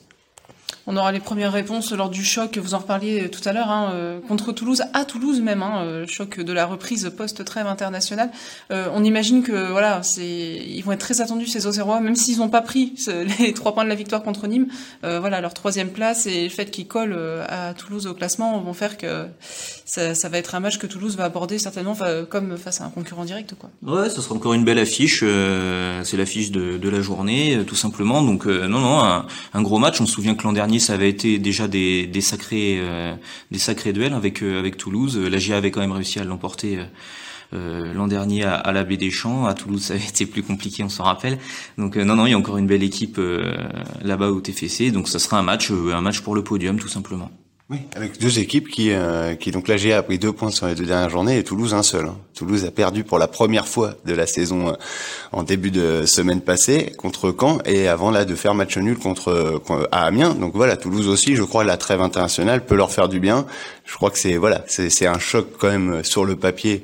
On 0.88 0.98
aura 0.98 1.12
les 1.12 1.20
premières 1.20 1.52
réponses 1.52 1.92
lors 1.94 2.10
du 2.10 2.24
choc, 2.24 2.60
vous 2.60 2.76
en 2.76 2.78
reparliez 2.78 3.30
tout 3.30 3.42
à 3.50 3.54
l'heure, 3.54 3.72
hein, 3.72 3.90
euh, 3.94 4.20
contre 4.22 4.52
Toulouse, 4.52 4.84
à 4.94 5.04
Toulouse 5.04 5.42
même, 5.42 5.64
hein, 5.64 5.82
euh, 5.84 6.06
choc 6.08 6.40
de 6.40 6.54
la 6.54 6.68
reprise 6.68 7.12
post-trêve 7.18 7.66
internationale. 7.66 8.30
Euh, 8.72 8.88
on 8.94 9.04
imagine 9.04 9.42
que 9.42 9.72
voilà, 9.72 10.04
c'est, 10.04 10.24
ils 10.24 10.82
vont 10.84 10.92
être 10.92 11.00
très 11.00 11.22
attendus 11.22 11.48
ces 11.48 11.66
Auxerrois, 11.66 12.02
même 12.02 12.16
s'ils 12.16 12.38
n'ont 12.38 12.50
pas 12.50 12.62
pris 12.62 12.94
les 13.40 13.54
trois 13.54 13.74
points 13.74 13.84
de 13.84 13.90
la 13.90 13.96
victoire 13.96 14.22
contre 14.22 14.46
Nîmes. 14.48 14.68
voilà, 15.02 15.42
leur 15.42 15.56
troisième 15.56 15.90
place 15.90 16.28
et 16.28 16.44
le 16.44 16.50
fait 16.50 16.70
qu'ils 16.70 16.88
collent 16.88 17.18
à 17.50 17.74
Toulouse 17.74 18.06
au 18.06 18.14
classement 18.14 18.60
vont 18.60 18.74
faire 18.74 18.98
que 18.98 19.26
ça, 19.86 20.14
ça, 20.14 20.30
va 20.30 20.38
être 20.38 20.54
un 20.54 20.60
match 20.60 20.78
que 20.78 20.88
Toulouse 20.88 21.16
va 21.18 21.26
aborder 21.26 21.58
certainement 21.58 21.98
comme 22.30 22.58
face 22.58 22.82
à 22.82 22.86
un 22.86 22.90
concurrent 22.90 23.26
direct, 23.26 23.56
quoi. 23.56 23.70
Ouais, 23.82 24.10
ce 24.10 24.22
sera 24.22 24.36
encore 24.36 24.54
une 24.54 24.66
belle 24.66 24.80
affiche. 24.80 25.22
c'est 25.22 26.18
l'affiche 26.18 26.52
de, 26.52 26.78
de, 26.78 26.90
la 26.90 27.02
journée, 27.02 27.64
tout 27.66 27.76
simplement. 27.76 28.22
Donc 28.22 28.46
non, 28.46 28.80
non, 28.80 29.00
un, 29.00 29.26
un 29.54 29.62
gros 29.62 29.80
match. 29.80 30.00
On 30.02 30.06
se 30.06 30.14
souvient 30.14 30.36
que 30.36 30.44
l'an 30.44 30.54
dernier 30.54 30.75
ça 30.80 30.94
avait 30.94 31.10
été 31.10 31.40
déjà 31.40 31.68
des, 31.68 32.10
sacrés 32.22 32.78
euh, 32.80 33.16
des 33.52 33.60
sacrés 33.60 33.94
duels 33.94 34.14
avec 34.14 34.42
euh, 34.42 34.60
avec 34.60 34.78
Toulouse. 34.78 35.18
La 35.18 35.38
GIA 35.38 35.58
avait 35.58 35.72
quand 35.72 35.82
même 35.82 35.92
réussi 35.92 36.20
à 36.20 36.24
l'emporter. 36.24 36.80
Euh, 37.54 37.94
l'an 37.94 38.08
dernier 38.08 38.44
à, 38.44 38.56
à, 38.56 38.72
la 38.72 38.84
baie 38.84 38.98
des 38.98 39.12
Champs. 39.12 39.46
À 39.46 39.54
Toulouse, 39.54 39.82
ça 39.86 39.94
avait 39.94 40.04
été 40.04 40.26
plus 40.26 40.44
compliqué, 40.44 40.84
on 40.84 40.90
s'en 40.90 41.04
rappelle. 41.04 41.38
Donc 41.78 41.96
non, 41.96 42.16
non, 42.16 42.26
il 42.26 42.32
y 42.32 42.34
a 42.34 42.38
encore 42.38 42.58
une 42.58 42.68
belle 42.68 42.84
équipe 42.84 43.20
là-bas 44.02 44.30
au 44.30 44.42
TFC. 44.42 44.92
Donc 44.92 45.08
ça 45.08 45.20
sera 45.20 45.40
un 45.40 45.44
match, 45.44 45.72
un 45.72 46.02
match 46.02 46.22
pour 46.22 46.36
le 46.36 46.44
podium, 46.44 46.80
tout 46.80 46.90
simplement. 46.90 47.32
Oui, 47.72 47.80
avec 47.96 48.20
deux 48.20 48.38
équipes 48.38 48.68
qui, 48.68 48.92
euh, 48.92 49.34
qui 49.34 49.50
donc 49.50 49.68
la 49.68 49.78
GA 49.78 49.98
a 49.98 50.04
pris 50.04 50.20
deux 50.20 50.32
points 50.32 50.52
sur 50.52 50.68
les 50.68 50.76
deux 50.76 50.86
dernières 50.86 51.10
journées 51.10 51.40
et 51.40 51.44
Toulouse 51.44 51.74
un 51.74 51.82
seul. 51.82 52.06
Hein. 52.06 52.16
Toulouse 52.36 52.64
a 52.64 52.70
perdu 52.70 53.04
pour 53.04 53.18
la 53.18 53.28
première 53.28 53.68
fois 53.68 53.96
de 54.06 54.14
la 54.14 54.28
saison 54.28 54.70
euh, 54.70 54.74
en 55.32 55.42
début 55.42 55.72
de 55.72 56.06
semaine 56.06 56.42
passée 56.42 56.94
contre 56.96 57.36
Caen 57.38 57.58
et 57.66 57.88
avant 57.88 58.12
là 58.12 58.24
de 58.24 58.36
faire 58.36 58.54
match 58.54 58.78
nul 58.78 59.00
contre 59.00 59.64
à 59.92 60.06
Amiens. 60.06 60.36
Donc 60.36 60.54
voilà, 60.54 60.78
Toulouse 60.78 61.08
aussi, 61.08 61.36
je 61.36 61.42
crois, 61.42 61.64
la 61.64 61.78
trêve 61.78 62.02
internationale 62.02 62.64
peut 62.64 62.76
leur 62.76 62.92
faire 62.92 63.10
du 63.10 63.20
bien. 63.20 63.48
Je 63.84 63.96
crois 63.96 64.12
que 64.12 64.20
c'est 64.20 64.38
voilà, 64.38 64.64
c'est 64.68 65.08
un 65.08 65.18
choc 65.18 65.48
quand 65.58 65.70
même 65.70 66.04
sur 66.04 66.24
le 66.24 66.36
papier 66.36 66.84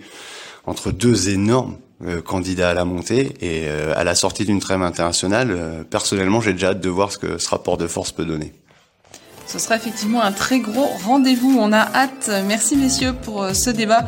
entre 0.65 0.89
deux 0.89 1.29
énormes 1.29 1.77
euh, 2.03 2.23
candidats 2.23 2.71
à 2.71 2.73
la 2.73 2.85
montée 2.85 3.33
et 3.39 3.69
à 3.69 4.03
la 4.03 4.15
sortie 4.15 4.45
d'une 4.45 4.59
trêve 4.59 4.81
internationale. 4.81 5.85
personnellement, 5.91 6.41
j'ai 6.41 6.53
déjà 6.53 6.69
hâte 6.69 6.81
de 6.81 6.89
voir 6.89 7.11
ce 7.11 7.19
que 7.19 7.37
ce 7.37 7.49
rapport 7.49 7.77
de 7.77 7.85
force 7.85 8.11
peut 8.11 8.25
donner. 8.25 8.51
Ce 9.51 9.59
sera 9.59 9.75
effectivement 9.75 10.21
un 10.21 10.31
très 10.31 10.59
gros 10.59 10.85
rendez-vous. 11.03 11.57
On 11.59 11.73
a 11.73 11.79
hâte. 11.79 12.31
Merci 12.47 12.77
messieurs 12.77 13.11
pour 13.11 13.43
euh, 13.43 13.53
ce 13.53 13.69
débat. 13.69 14.05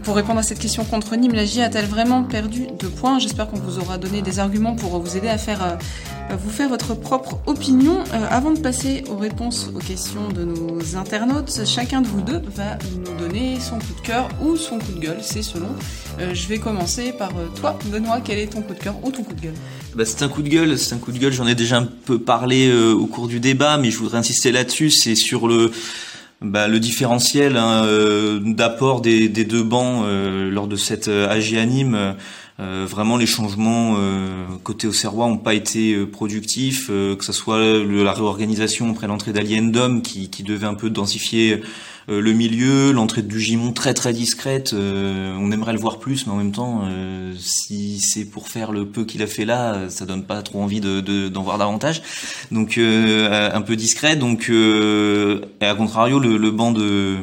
Pour 0.00 0.16
répondre 0.16 0.38
à 0.38 0.42
cette 0.42 0.58
question 0.58 0.84
contre 0.84 1.16
Nîmes, 1.16 1.34
la 1.34 1.44
J 1.44 1.60
a-t-elle 1.60 1.86
vraiment 1.86 2.22
perdu 2.22 2.66
de 2.78 2.86
points? 2.86 3.18
J'espère 3.18 3.48
qu'on 3.48 3.58
vous 3.58 3.78
aura 3.78 3.98
donné 3.98 4.22
des 4.22 4.38
arguments 4.38 4.74
pour 4.74 4.98
vous 4.98 5.16
aider 5.16 5.28
à 5.28 5.38
faire 5.38 5.62
euh, 5.62 6.36
vous 6.36 6.50
faire 6.50 6.68
votre 6.68 6.94
propre 6.94 7.38
opinion. 7.46 8.00
Euh, 8.12 8.26
avant 8.30 8.52
de 8.52 8.58
passer 8.58 9.04
aux 9.10 9.16
réponses 9.16 9.70
aux 9.74 9.78
questions 9.78 10.28
de 10.28 10.44
nos 10.44 10.96
internautes, 10.96 11.66
chacun 11.66 12.00
de 12.00 12.06
vous 12.06 12.22
deux 12.22 12.40
va 12.54 12.78
nous 12.96 13.18
donner 13.18 13.60
son 13.60 13.78
coup 13.78 13.94
de 14.00 14.06
cœur 14.06 14.28
ou 14.42 14.56
son 14.56 14.78
coup 14.78 14.92
de 14.92 15.00
gueule, 15.00 15.18
c'est 15.20 15.42
selon. 15.42 15.68
je 16.18 16.48
vais 16.48 16.58
commencer 16.58 17.12
par 17.12 17.32
toi, 17.56 17.78
Benoît. 17.86 18.20
Quel 18.24 18.38
est 18.38 18.46
ton 18.46 18.62
coup 18.62 18.74
de 18.74 18.78
cœur 18.78 18.94
ou 19.02 19.10
ton 19.10 19.22
coup 19.22 19.34
de 19.34 19.40
gueule? 19.40 19.54
Bah, 19.94 20.04
c'est 20.06 20.22
un 20.22 20.28
coup 20.28 20.40
de 20.40 20.48
gueule, 20.48 20.78
c'est 20.78 20.94
un 20.94 20.98
coup 20.98 21.12
de 21.12 21.18
gueule. 21.18 21.32
J'en 21.32 21.46
ai 21.46 21.54
déjà 21.54 21.76
un 21.76 21.84
peu 21.84 22.18
parlé 22.18 22.68
euh, 22.68 22.94
au 22.94 23.06
cours 23.06 23.28
du 23.28 23.40
débat, 23.40 23.76
mais 23.76 23.90
je 23.90 23.98
voudrais 23.98 24.16
insister 24.16 24.50
là-dessus. 24.50 24.90
C'est 24.90 25.14
sur 25.14 25.48
le 25.48 25.70
bah, 26.42 26.68
le 26.68 26.80
différentiel 26.80 27.56
hein, 27.56 27.84
euh, 27.84 28.40
d'apport 28.44 29.00
des, 29.00 29.28
des, 29.28 29.44
deux 29.44 29.62
bancs 29.62 30.04
euh, 30.04 30.50
lors 30.50 30.66
de 30.66 30.76
cette 30.76 31.08
AG 31.08 31.54
anime. 31.54 32.14
vraiment, 32.58 33.16
les 33.16 33.26
changements 33.26 33.96
côté 34.62 34.86
au 34.86 34.92
Serrois 34.92 35.26
n'ont 35.26 35.36
pas 35.36 35.54
été 35.54 36.06
productifs, 36.06 36.86
que 36.88 37.24
ce 37.24 37.32
soit 37.32 37.58
la 37.58 38.12
réorganisation 38.12 38.90
après 38.90 39.08
l'entrée 39.08 39.32
d'Aliendom 39.32 40.00
qui, 40.00 40.30
qui 40.30 40.44
devait 40.44 40.66
un 40.68 40.74
peu 40.74 40.88
densifier 40.88 41.60
euh, 42.08 42.20
le 42.20 42.32
milieu, 42.32 42.92
l'entrée 42.92 43.22
du 43.22 43.40
Gimon 43.40 43.72
très 43.72 43.94
très 43.94 44.12
discrète. 44.12 44.72
Euh, 44.72 45.34
on 45.38 45.52
aimerait 45.52 45.72
le 45.72 45.78
voir 45.78 45.98
plus, 45.98 46.26
mais 46.26 46.32
en 46.32 46.36
même 46.36 46.52
temps, 46.52 46.82
euh, 46.84 47.32
si 47.38 48.00
c'est 48.00 48.24
pour 48.24 48.48
faire 48.48 48.72
le 48.72 48.86
peu 48.86 49.04
qu'il 49.04 49.22
a 49.22 49.26
fait 49.26 49.44
là, 49.44 49.88
ça 49.88 50.04
donne 50.04 50.24
pas 50.24 50.42
trop 50.42 50.60
envie 50.62 50.80
d'en 50.80 51.00
de, 51.00 51.38
voir 51.38 51.58
davantage. 51.58 52.02
Donc 52.50 52.78
un 52.78 53.62
peu 53.62 53.76
discret. 53.76 54.16
Donc 54.16 54.48
et 54.50 55.64
à 55.64 55.74
contrario, 55.74 56.18
le, 56.18 56.50
banc 56.50 56.72
de 56.72 57.18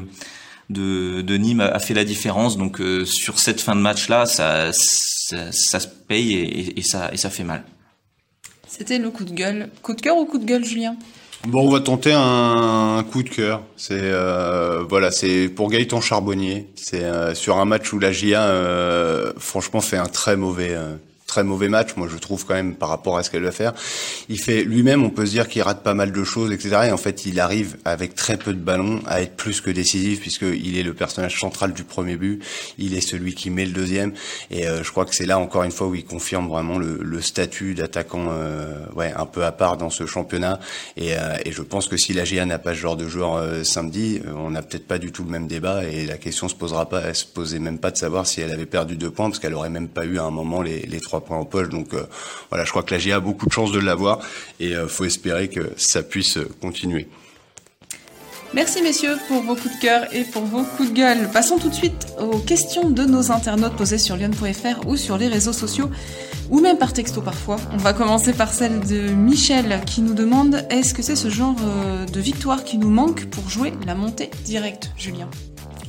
de, 0.69 1.21
de, 1.21 1.38
Nîmes 1.38 1.62
a 1.62 1.79
fait 1.79 1.93
la 1.93 2.05
différence. 2.05 2.57
Donc 2.57 2.81
sur 3.05 3.39
cette 3.39 3.62
fin 3.62 3.75
de 3.75 3.81
match 3.81 4.07
là, 4.09 4.25
ça, 4.25 4.71
se 4.74 5.88
paye 6.07 6.74
et 6.75 6.81
ça 6.81 7.29
fait 7.29 7.43
mal. 7.43 7.63
C'était 8.69 9.00
le 9.00 9.09
coup 9.09 9.25
de 9.25 9.33
gueule. 9.33 9.69
Coup 9.81 9.93
de 9.93 10.01
cœur 10.01 10.15
ou 10.17 10.25
coup 10.25 10.38
de 10.38 10.45
gueule, 10.45 10.63
Julien? 10.63 10.95
Bon, 11.48 11.65
on 11.65 11.72
va 11.72 11.79
tenter 11.79 12.12
un, 12.13 13.03
coup 13.10 13.24
de 13.24 13.29
cœur. 13.29 13.62
C'est 13.77 13.93
euh, 13.98 14.84
voilà, 14.89 15.10
c'est 15.10 15.48
pour 15.48 15.69
Gaëtan 15.69 16.01
Charbonnier. 16.01 16.67
C'est 16.75 17.03
euh, 17.03 17.34
sur 17.34 17.58
un 17.60 17.65
match 17.65 17.93
où 17.93 18.00
la 18.00 18.12
GIA, 18.12 18.43
euh, 18.43 19.31
franchement, 19.38 19.79
fait 19.79 19.98
un 19.98 20.08
très 20.08 20.36
mauvais 20.36 20.75
très 21.29 21.43
mauvais 21.43 21.69
match, 21.69 21.95
moi 21.95 22.07
je 22.12 22.17
trouve 22.17 22.45
quand 22.45 22.56
même 22.56 22.75
par 22.75 22.89
rapport 22.89 23.17
à 23.17 23.23
ce 23.23 23.30
qu'elle 23.30 23.43
va 23.43 23.51
faire. 23.51 23.73
Il 24.27 24.39
fait 24.39 24.63
lui-même, 24.63 25.04
on 25.04 25.12
peut 25.12 25.25
se 25.25 25.32
dire 25.32 25.47
qu'il 25.47 25.62
rate 25.62 25.84
pas 25.84 25.93
mal 25.93 26.12
de 26.12 26.23
choses, 26.23 26.51
etc. 26.51 26.88
Et 26.88 26.91
en 26.91 26.97
fait, 26.97 27.25
il 27.25 27.39
arrive 27.39 27.77
avec 27.86 28.15
très 28.15 28.36
peu 28.36 28.51
de 28.51 28.60
ballons 28.60 28.99
à 29.06 29.21
être 29.21 29.36
plus 29.36 29.62
que 29.62 29.69
décisif 29.69 30.19
puisqu'il 30.19 30.77
est 30.77 30.84
le 30.84 30.93
personnage 30.93 31.39
central 31.39 31.71
du 31.73 31.84
premier 31.84 32.17
but. 32.17 32.43
Il 32.77 32.95
est 32.95 33.01
celui 33.01 33.36
qui 33.36 33.51
met 33.51 33.65
le 33.65 33.71
deuxième. 33.71 34.13
Et 34.49 34.67
euh, 34.67 34.84
je 34.84 34.91
crois 34.91 35.06
que 35.06 35.15
c'est 35.15 35.27
là 35.27 35.38
encore 35.39 35.63
une 35.63 35.71
fois 35.71 35.88
où 35.88 35.95
il 35.95 36.04
confirme 36.04 36.47
vraiment 36.47 36.80
le, 36.80 36.99
le 37.01 37.21
statut 37.21 37.75
d'attaquant, 37.75 38.27
euh, 38.32 38.86
ouais, 38.95 39.13
un 39.15 39.27
peu 39.27 39.45
à 39.45 39.51
part 39.51 39.77
dans 39.77 39.91
ce 39.91 40.06
championnat. 40.08 40.60
Et, 40.97 41.15
euh, 41.15 41.38
je 41.49 41.62
pense 41.62 41.88
que 41.88 41.97
si 41.97 42.13
la 42.13 42.23
GA 42.23 42.45
n'a 42.45 42.58
pas 42.58 42.73
ce 42.73 42.80
genre 42.80 42.97
de 42.97 43.08
joueur 43.08 43.65
samedi, 43.65 44.21
on 44.36 44.51
n'a 44.51 44.62
peut-être 44.62 44.88
pas 44.88 44.97
du 44.97 45.12
tout 45.12 45.23
le 45.23 45.30
même 45.30 45.47
débat 45.47 45.84
et 45.84 46.06
la 46.06 46.17
question 46.17 46.47
se 46.47 46.56
posera 46.56 46.88
pas, 46.88 47.01
elle 47.01 47.15
se 47.15 47.25
posait 47.25 47.60
même 47.60 47.80
pas 47.80 47.91
de 47.91 47.97
savoir 47.97 48.25
si 48.25 48.39
elle 48.39 48.51
avait 48.51 48.65
perdu 48.65 48.95
deux 48.95 49.10
points 49.10 49.30
parce 49.30 49.39
qu'elle 49.39 49.56
aurait 49.56 49.69
même 49.69 49.89
pas 49.89 50.06
eu 50.06 50.19
à 50.19 50.23
un 50.23 50.32
moment 50.32 50.62
les 50.62 50.99
trois 51.01 51.18
points 51.21 51.38
en 51.38 51.45
poche. 51.45 51.69
Donc 51.69 51.93
euh, 51.93 52.03
voilà, 52.49 52.65
je 52.65 52.69
crois 52.71 52.84
que 52.84 52.93
la 52.93 52.99
GIA 52.99 53.17
a 53.17 53.19
beaucoup 53.19 53.45
de 53.45 53.51
chances 53.51 53.71
de 53.71 53.79
l'avoir 53.79 54.19
et 54.60 54.75
euh, 54.75 54.88
faut 54.88 55.05
espérer 55.05 55.49
que 55.49 55.71
ça 55.77 56.03
puisse 56.03 56.38
euh, 56.38 56.49
continuer. 56.62 57.08
Merci 58.53 58.82
messieurs 58.82 59.15
pour 59.27 59.43
vos 59.43 59.55
coups 59.55 59.75
de 59.75 59.82
cœur 59.82 60.12
et 60.12 60.23
pour 60.23 60.43
vos 60.43 60.63
coups 60.63 60.89
de 60.89 60.95
gueule. 60.95 61.29
Passons 61.32 61.60
tout 61.60 61.69
de 61.69 61.73
suite 61.73 62.08
aux 62.19 62.39
questions 62.39 62.89
de 62.89 63.05
nos 63.05 63.32
internautes 63.32 63.75
posées 63.75 63.99
sur 63.99 64.15
lyon.fr 64.15 64.88
ou 64.88 64.97
sur 64.97 65.19
les 65.19 65.27
réseaux 65.27 65.53
sociaux 65.53 65.91
ou 66.49 66.60
même 66.60 66.79
par 66.79 66.91
texto 66.91 67.21
parfois. 67.21 67.58
On 67.73 67.77
va 67.77 67.93
commencer 67.93 68.34
par 68.34 68.51
celle 68.51 68.79
de 68.79 69.01
Michel 69.10 69.82
qui 69.86 70.01
nous 70.01 70.15
demande 70.15 70.65
est-ce 70.71 70.95
que 70.95 71.03
c'est 71.03 71.15
ce 71.15 71.29
genre 71.29 71.58
de 72.12 72.19
victoire 72.19 72.63
qui 72.63 72.79
nous 72.79 72.89
manque 72.89 73.25
pour 73.25 73.47
jouer 73.49 73.71
la 73.86 73.93
montée 73.93 74.32
directe, 74.45 74.89
Julien? 74.97 75.29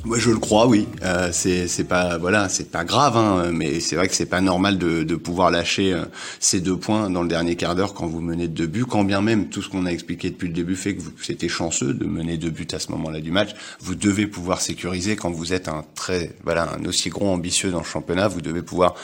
Moi, 0.04 0.18
je 0.18 0.30
le 0.30 0.38
crois, 0.38 0.66
oui. 0.66 0.88
Euh, 1.02 1.28
c'est 1.32 1.84
pas 1.84 2.16
voilà, 2.16 2.48
c'est 2.48 2.70
pas 2.70 2.84
grave, 2.84 3.18
hein, 3.18 3.50
mais 3.52 3.80
c'est 3.80 3.96
vrai 3.96 4.08
que 4.08 4.14
c'est 4.14 4.24
pas 4.24 4.40
normal 4.40 4.78
de, 4.78 5.02
de 5.02 5.14
pouvoir 5.14 5.50
lâcher 5.50 5.92
euh, 5.92 6.04
ces 6.38 6.60
deux 6.60 6.76
points 6.76 7.10
dans 7.10 7.22
le 7.22 7.28
dernier 7.28 7.54
quart 7.54 7.74
d'heure 7.74 7.92
quand 7.92 8.06
vous 8.06 8.22
menez 8.22 8.48
deux 8.48 8.66
buts. 8.66 8.86
Quand 8.86 9.04
bien 9.04 9.20
même 9.20 9.50
tout 9.50 9.60
ce 9.60 9.68
qu'on 9.68 9.84
a 9.84 9.90
expliqué 9.90 10.30
depuis 10.30 10.48
le 10.48 10.54
début 10.54 10.74
fait 10.74 10.94
que 10.94 11.02
c'était 11.20 11.48
chanceux 11.48 11.92
de 11.92 12.06
mener 12.06 12.38
deux 12.38 12.48
buts 12.48 12.66
à 12.72 12.78
ce 12.78 12.90
moment-là 12.92 13.20
du 13.20 13.30
match, 13.30 13.50
vous 13.80 13.94
devez 13.94 14.26
pouvoir 14.26 14.62
sécuriser 14.62 15.16
quand 15.16 15.30
vous 15.30 15.52
êtes 15.52 15.68
un 15.68 15.84
très 15.94 16.32
voilà 16.44 16.72
un 16.72 16.84
aussi 16.86 17.10
gros 17.10 17.28
ambitieux 17.28 17.70
dans 17.70 17.80
le 17.80 17.84
championnat. 17.84 18.28
Vous 18.28 18.40
devez 18.40 18.62
pouvoir 18.62 18.94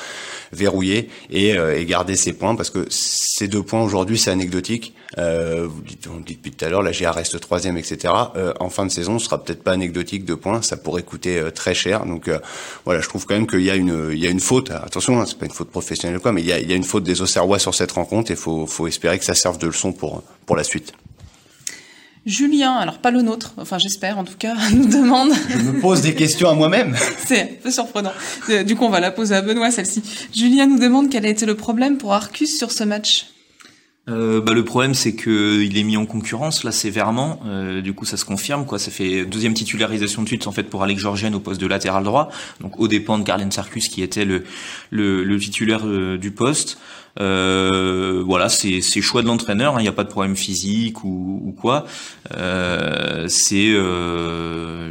verrouiller 0.53 1.11
et, 1.29 1.59
euh, 1.59 1.79
et 1.79 1.85
garder 1.85 2.17
ces 2.17 2.33
points 2.33 2.55
parce 2.55 2.71
que 2.71 2.87
ces 2.89 3.49
deux 3.49 3.63
points 3.63 3.83
aujourd'hui 3.83 4.17
c'est 4.17 4.31
anecdotique. 4.31 4.95
Euh, 5.19 5.67
vous 5.69 5.83
dites, 5.83 6.09
on 6.09 6.21
dit 6.21 6.35
depuis 6.35 6.53
tout 6.53 6.65
à 6.65 6.69
l'heure, 6.69 6.83
la 6.83 6.93
GA 6.93 7.13
reste 7.13 7.39
troisième, 7.41 7.77
etc. 7.77 8.13
Euh, 8.37 8.53
en 8.61 8.71
fin 8.71 8.85
de 8.85 8.91
saison, 8.91 9.19
ce 9.19 9.27
sera 9.27 9.43
peut-être 9.43 9.63
pas 9.63 9.73
anecdotique 9.73 10.25
deux 10.25 10.37
points. 10.37 10.63
Pourrait 10.87 11.03
coûter 11.03 11.39
euh, 11.39 11.51
très 11.51 11.75
cher. 11.75 12.07
Donc 12.07 12.29
euh, 12.29 12.39
voilà, 12.85 13.01
je 13.01 13.09
trouve 13.09 13.27
quand 13.27 13.35
même 13.35 13.49
qu'il 13.49 13.63
y 13.63 13.71
a 13.73 13.75
une, 13.75 14.11
il 14.13 14.19
y 14.19 14.27
a 14.29 14.31
une 14.31 14.39
faute. 14.39 14.71
Attention, 14.71 15.21
hein, 15.21 15.25
c'est 15.27 15.37
pas 15.37 15.47
une 15.47 15.53
faute 15.53 15.71
professionnelle 15.71 16.19
ou 16.19 16.21
quoi, 16.21 16.31
mais 16.31 16.43
il 16.43 16.47
y 16.47 16.53
a, 16.53 16.61
il 16.61 16.71
y 16.71 16.73
a 16.73 16.77
une 16.77 16.85
faute 16.85 17.03
des 17.03 17.23
Auxerrois 17.23 17.59
sur 17.59 17.75
cette 17.75 17.91
rencontre 17.91 18.31
et 18.31 18.37
faut, 18.37 18.67
faut 18.67 18.87
espérer 18.87 19.19
que 19.19 19.25
ça 19.25 19.35
serve 19.35 19.59
de 19.59 19.67
leçon 19.67 19.93
pour 19.93 20.23
pour 20.47 20.55
la 20.55 20.63
suite. 20.63 20.93
Julien, 22.25 22.75
alors 22.75 22.99
pas 22.99 23.11
le 23.11 23.23
nôtre, 23.23 23.55
enfin 23.57 23.79
j'espère 23.79 24.19
en 24.19 24.25
tout 24.25 24.37
cas, 24.39 24.55
nous 24.73 24.87
demande. 24.87 25.33
Je 25.49 25.59
me 25.59 25.81
pose 25.81 26.03
des 26.03 26.15
questions 26.15 26.49
à 26.49 26.55
moi-même. 26.55 26.97
C'est 27.27 27.41
un 27.41 27.49
peu 27.63 27.71
surprenant. 27.73 28.13
Euh, 28.51 28.63
du 28.63 28.77
coup, 28.77 28.85
on 28.85 28.91
va 28.91 29.01
la 29.01 29.11
poser 29.11 29.35
à 29.35 29.43
Benoît 29.43 29.73
celle-ci. 29.73 30.03
Julien 30.33 30.67
nous 30.67 30.79
demande 30.79 31.11
quel 31.11 31.27
a 31.27 31.29
été 31.29 31.47
le 31.47 31.57
problème 31.57 31.99
pour 31.99 32.13
Arcus 32.13 32.57
sur 32.57 32.71
ce 32.71 32.85
match 32.85 33.27
euh, 34.09 34.41
bah, 34.41 34.53
le 34.53 34.65
problème 34.65 34.95
c'est 34.95 35.17
que 35.17 35.61
il 35.63 35.77
est 35.77 35.83
mis 35.83 35.97
en 35.97 36.07
concurrence 36.07 36.63
là 36.63 36.71
sévèrement. 36.71 37.41
Euh, 37.47 37.81
du 37.81 37.93
coup 37.93 38.05
ça 38.05 38.17
se 38.17 38.25
confirme 38.25 38.65
quoi. 38.65 38.79
Ça 38.79 38.91
fait 38.91 39.25
deuxième 39.25 39.55
titularisation 39.55 40.23
de 40.23 40.29
suite 40.29 40.47
en 40.47 40.53
fait 40.53 40.65
pour 40.65 40.83
Alex 40.85 41.01
Georgienne 41.01 41.35
au 41.35 41.41
poste 41.41 41.61
de 41.61 41.67
latéral 41.67 42.05
droit. 42.05 42.31
Donc 42.61 42.79
au 42.79 42.87
dépend 42.87 43.19
de 43.19 43.25
Carlen 43.25 43.51
Sarkus 43.51 43.89
qui 43.89 44.03
était 44.03 44.25
le 44.25 44.45
le, 44.91 45.25
le 45.25 45.39
titulaire 45.39 45.83
euh, 45.85 46.19
du 46.19 46.31
poste. 46.31 46.79
Euh, 47.19 48.23
voilà, 48.25 48.49
c'est 48.49 48.81
choix 49.01 49.23
de 49.23 49.27
l'entraîneur. 49.27 49.75
Il 49.75 49.79
hein, 49.79 49.83
n'y 49.83 49.89
a 49.89 49.93
pas 49.93 50.05
de 50.05 50.11
problème 50.11 50.37
physique 50.37 51.03
ou, 51.03 51.43
ou 51.45 51.53
quoi. 51.53 51.87
Euh, 52.37 53.27
c'est 53.29 53.73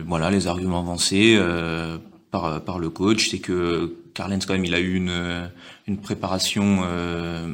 voilà 0.08 0.30
les 0.30 0.48
arguments 0.48 0.80
avancés 0.80 1.40
par, 2.32 2.62
par 2.62 2.80
le 2.80 2.90
coach, 2.90 3.30
c'est 3.30 3.40
que 3.40 3.96
Carlens 4.14 4.40
quand 4.48 4.54
même 4.54 4.66
il 4.66 4.74
a 4.74 4.80
eu 4.80 4.96
une, 4.96 5.50
une 5.88 5.98
préparation 5.98 6.82
euh, 6.86 7.48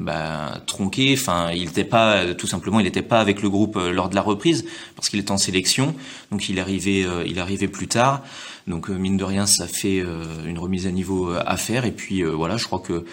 bah, 0.00 0.60
tronquée. 0.66 1.14
Enfin, 1.16 1.52
il 1.52 1.66
n'était 1.66 1.84
pas 1.84 2.34
tout 2.34 2.48
simplement, 2.48 2.80
il 2.80 2.84
n'était 2.84 3.02
pas 3.02 3.20
avec 3.20 3.42
le 3.42 3.48
groupe 3.48 3.76
lors 3.76 4.08
de 4.08 4.16
la 4.16 4.22
reprise 4.22 4.64
parce 4.96 5.08
qu'il 5.08 5.20
est 5.20 5.30
en 5.30 5.38
sélection, 5.38 5.94
donc 6.32 6.48
il 6.48 6.58
est 6.58 6.60
arrivé, 6.60 7.06
il 7.26 7.38
arrivé 7.38 7.68
plus 7.68 7.86
tard. 7.86 8.22
Donc 8.66 8.88
mine 8.88 9.16
de 9.16 9.24
rien, 9.24 9.46
ça 9.46 9.68
fait 9.68 10.02
une 10.46 10.58
remise 10.58 10.86
à 10.86 10.90
niveau 10.90 11.32
à 11.32 11.56
faire. 11.56 11.84
Et 11.84 11.92
puis 11.92 12.22
voilà, 12.22 12.56
je 12.56 12.64
crois 12.64 12.80
que 12.80 13.04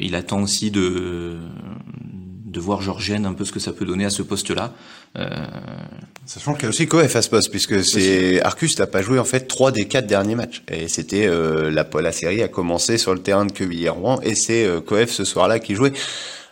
il 0.00 0.14
attend 0.14 0.42
aussi 0.42 0.70
de 0.70 1.38
de 2.50 2.60
voir 2.60 2.82
Georgienne 2.82 3.26
un 3.26 3.34
peu 3.34 3.44
ce 3.44 3.52
que 3.52 3.60
ça 3.60 3.72
peut 3.72 3.84
donner 3.84 4.04
à 4.04 4.10
ce 4.10 4.22
poste-là. 4.22 4.72
Euh... 5.16 5.28
Sachant 6.26 6.54
qu'il 6.54 6.64
y 6.64 6.66
a 6.66 6.68
aussi 6.68 6.86
Coef 6.86 7.16
à 7.16 7.22
ce 7.22 7.30
poste, 7.30 7.50
puisque 7.50 7.84
c'est 7.84 8.42
Arcus 8.42 8.78
n'a 8.78 8.86
pas 8.86 9.02
joué 9.02 9.18
en 9.18 9.24
fait 9.24 9.48
trois 9.48 9.72
des 9.72 9.86
quatre 9.86 10.06
derniers 10.06 10.34
matchs. 10.34 10.62
Et 10.68 10.88
c'était 10.88 11.26
euh, 11.26 11.70
la, 11.70 11.86
la 12.00 12.12
série 12.12 12.42
a 12.42 12.48
commencé 12.48 12.98
sur 12.98 13.14
le 13.14 13.20
terrain 13.20 13.46
de 13.46 13.52
Quevilly-Rouen 13.52 14.20
et 14.22 14.34
c'est 14.34 14.66
euh, 14.66 14.80
Coef 14.80 15.10
ce 15.10 15.24
soir-là 15.24 15.58
qui 15.58 15.74
jouait. 15.74 15.92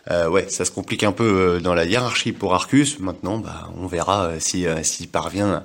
Euh, 0.09 0.29
ouais, 0.29 0.45
ça 0.47 0.63
se 0.63 0.71
complique 0.71 1.03
un 1.03 1.11
peu 1.11 1.25
euh, 1.25 1.59
dans 1.59 1.73
la 1.73 1.83
hiérarchie 1.83 2.31
pour 2.31 2.53
Arcus. 2.53 2.99
Maintenant, 2.99 3.39
bah, 3.39 3.69
on 3.77 3.87
verra 3.87 4.27
euh, 4.27 4.35
si 4.39 4.65
s'il 4.83 5.09
parvient 5.09 5.63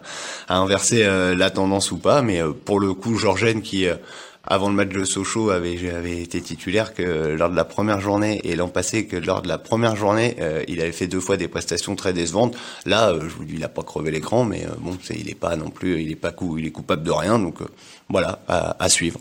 à 0.48 0.56
inverser 0.56 1.04
la 1.36 1.50
tendance 1.50 1.92
ou 1.92 1.98
pas. 1.98 2.22
Mais 2.22 2.40
pour 2.64 2.80
le 2.80 2.92
coup, 2.92 3.16
Georgienne 3.16 3.62
qui 3.62 3.86
avant 4.44 4.68
le 4.68 4.74
match 4.74 4.88
de 4.88 5.04
Sochaux 5.04 5.50
avait, 5.50 5.90
avait 5.90 6.20
été 6.20 6.40
titulaire 6.40 6.94
que 6.94 7.02
lors 7.36 7.50
de 7.50 7.56
la 7.56 7.64
première 7.64 8.00
journée 8.00 8.40
et 8.44 8.56
l'an 8.56 8.68
passé 8.68 9.06
que 9.06 9.16
lors 9.16 9.42
de 9.42 9.48
la 9.48 9.58
première 9.58 9.96
journée 9.96 10.36
euh, 10.40 10.64
il 10.68 10.80
avait 10.80 10.92
fait 10.92 11.06
deux 11.06 11.20
fois 11.20 11.36
des 11.36 11.48
prestations 11.48 11.94
très 11.94 12.12
décevantes. 12.12 12.56
Là, 12.86 13.10
euh, 13.10 13.28
je 13.28 13.34
vous 13.34 13.44
dis, 13.44 13.54
il 13.54 13.64
a 13.64 13.68
pas 13.68 13.82
crevé 13.82 14.10
l'écran, 14.10 14.44
mais 14.44 14.64
euh, 14.64 14.74
bon, 14.78 14.96
il 15.10 15.28
est 15.28 15.34
pas 15.34 15.56
non 15.56 15.70
plus, 15.70 16.02
il 16.02 16.10
est 16.10 16.16
pas 16.16 16.32
coup, 16.32 16.58
il 16.58 16.66
est 16.66 16.70
coupable 16.70 17.02
de 17.02 17.10
rien, 17.10 17.38
donc 17.38 17.58
voilà, 18.08 18.40
à, 18.48 18.82
à 18.82 18.88
suivre. 18.88 19.20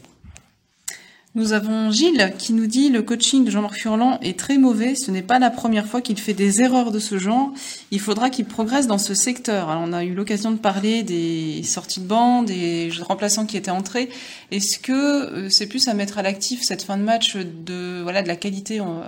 Nous 1.34 1.54
avons 1.54 1.91
Gilles 1.91 2.34
qui 2.38 2.52
nous 2.52 2.67
dit 2.67 2.89
le 2.89 3.04
coaching 3.04 3.46
de 3.46 3.52
Jean-Marc 3.52 3.76
Furlan 3.76 4.20
est 4.22 4.38
très 4.38 4.58
mauvais. 4.58 4.96
Ce 4.96 5.12
n'est 5.12 5.22
pas 5.22 5.39
la 5.39 5.50
première 5.50 5.88
fois 5.88 6.02
qu'il 6.02 6.20
fait 6.20 6.34
des 6.34 6.62
erreurs 6.62 6.91
de 6.91 7.00
ce 7.00 7.17
genre. 7.17 7.54
Il 7.91 8.02
faudra 8.02 8.30
qu'il 8.30 8.44
progresse 8.44 8.86
dans 8.86 8.98
ce 8.98 9.13
secteur. 9.13 9.70
On 9.70 9.94
a 9.94 10.04
eu 10.04 10.13
l'occasion 10.13 10.52
de 10.52 10.58
parler 10.58 11.04
des 11.04 11.63
sorties 11.63 12.02
de 12.02 12.06
banc, 12.06 12.44
des 12.44 12.91
remplaçants 13.02 13.46
qui 13.46 13.56
étaient 13.56 13.72
entrés. 13.72 14.10
Est-ce 14.52 14.78
que 14.78 14.91
euh, 14.91 15.50
c'est 15.50 15.67
plus 15.67 15.88
à 15.88 15.94
mettre 15.94 16.17
à 16.17 16.22
l'actif 16.22 16.63
cette 16.63 16.82
fin 16.82 16.98
de 16.98 17.04
match 17.04 17.38
de 17.38 18.02
voilà 18.04 18.24
de 18.24 18.28
la 18.28 18.36
qualité, 18.36 18.82
on, 18.82 19.02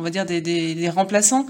va 0.00 0.08
dire 0.08 0.24
des 0.24 0.88
remplaçants? 0.88 1.44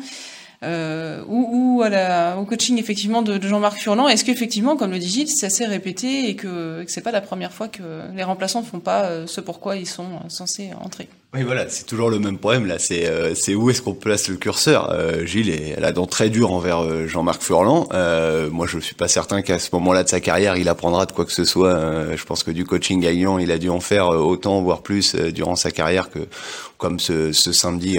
Euh, 0.63 1.23
ou, 1.27 1.83
à 1.83 1.89
la, 1.89 2.37
au 2.39 2.45
coaching 2.45 2.79
effectivement 2.79 3.23
de, 3.23 3.41
Jean-Marc 3.41 3.79
Furlan. 3.79 4.09
Est-ce 4.09 4.25
qu'effectivement, 4.25 4.77
comme 4.77 4.91
le 4.91 4.99
dit 4.99 5.09
Gilles, 5.09 5.29
c'est 5.29 5.47
assez 5.47 5.67
répété 5.67 6.29
et 6.29 6.37
que, 6.37 6.85
que 6.85 6.91
c'est 6.91 7.01
pas 7.01 7.13
la 7.13 7.21
première 7.21 7.53
fois 7.53 7.69
que 7.69 7.83
les 8.15 8.23
remplaçants 8.23 8.61
ne 8.61 8.67
font 8.67 8.81
pas 8.81 9.05
euh, 9.05 9.27
ce 9.27 9.41
pourquoi 9.41 9.77
ils 9.77 9.89
sont 9.89 10.29
censés 10.29 10.71
entrer? 10.81 11.09
Oui, 11.35 11.45
voilà, 11.45 11.67
c'est 11.71 11.87
toujours 11.87 12.11
le 12.11 12.19
même 12.19 12.37
problème 12.37 12.67
là. 12.67 12.79
C'est 12.79 13.07
euh, 13.07 13.35
c'est 13.35 13.55
où 13.55 13.71
est-ce 13.71 13.81
qu'on 13.81 13.95
place 13.95 14.29
le 14.29 14.37
curseur? 14.37 14.91
Euh, 14.93 15.25
Gilles 15.25 15.49
est 15.49 15.81
la 15.81 15.91
dent 15.91 16.05
très 16.05 16.29
dure 16.29 16.53
envers 16.53 16.81
euh, 16.81 17.07
Jean-Marc 17.07 17.43
Furlan. 17.43 17.89
Euh, 17.95 18.51
moi, 18.51 18.67
je 18.67 18.79
suis 18.81 18.95
pas 18.95 19.09
certain 19.09 19.41
qu'à 19.41 19.59
ce 19.59 19.71
moment-là 19.73 20.05
de 20.05 20.11
sa 20.11 20.21
carrière, 20.21 20.59
il 20.59 20.69
apprendra 20.69 21.07
de 21.07 21.13
quoi 21.13 21.25
que 21.25 21.33
ce 21.33 21.45
soit. 21.45 22.15
je 22.15 22.25
pense 22.25 22.43
que 22.43 22.51
du 22.51 22.67
coaching 22.67 23.01
gagnant, 23.01 23.39
il 23.39 23.51
a 23.51 23.57
dû 23.57 23.71
en 23.71 23.81
faire 23.81 24.09
autant, 24.09 24.61
voire 24.61 24.83
plus, 24.83 25.15
durant 25.15 25.57
sa 25.57 25.71
carrière 25.71 26.11
que 26.11 26.19
comme 26.77 26.99
ce, 26.99 27.31
ce 27.31 27.53
samedi 27.53 27.99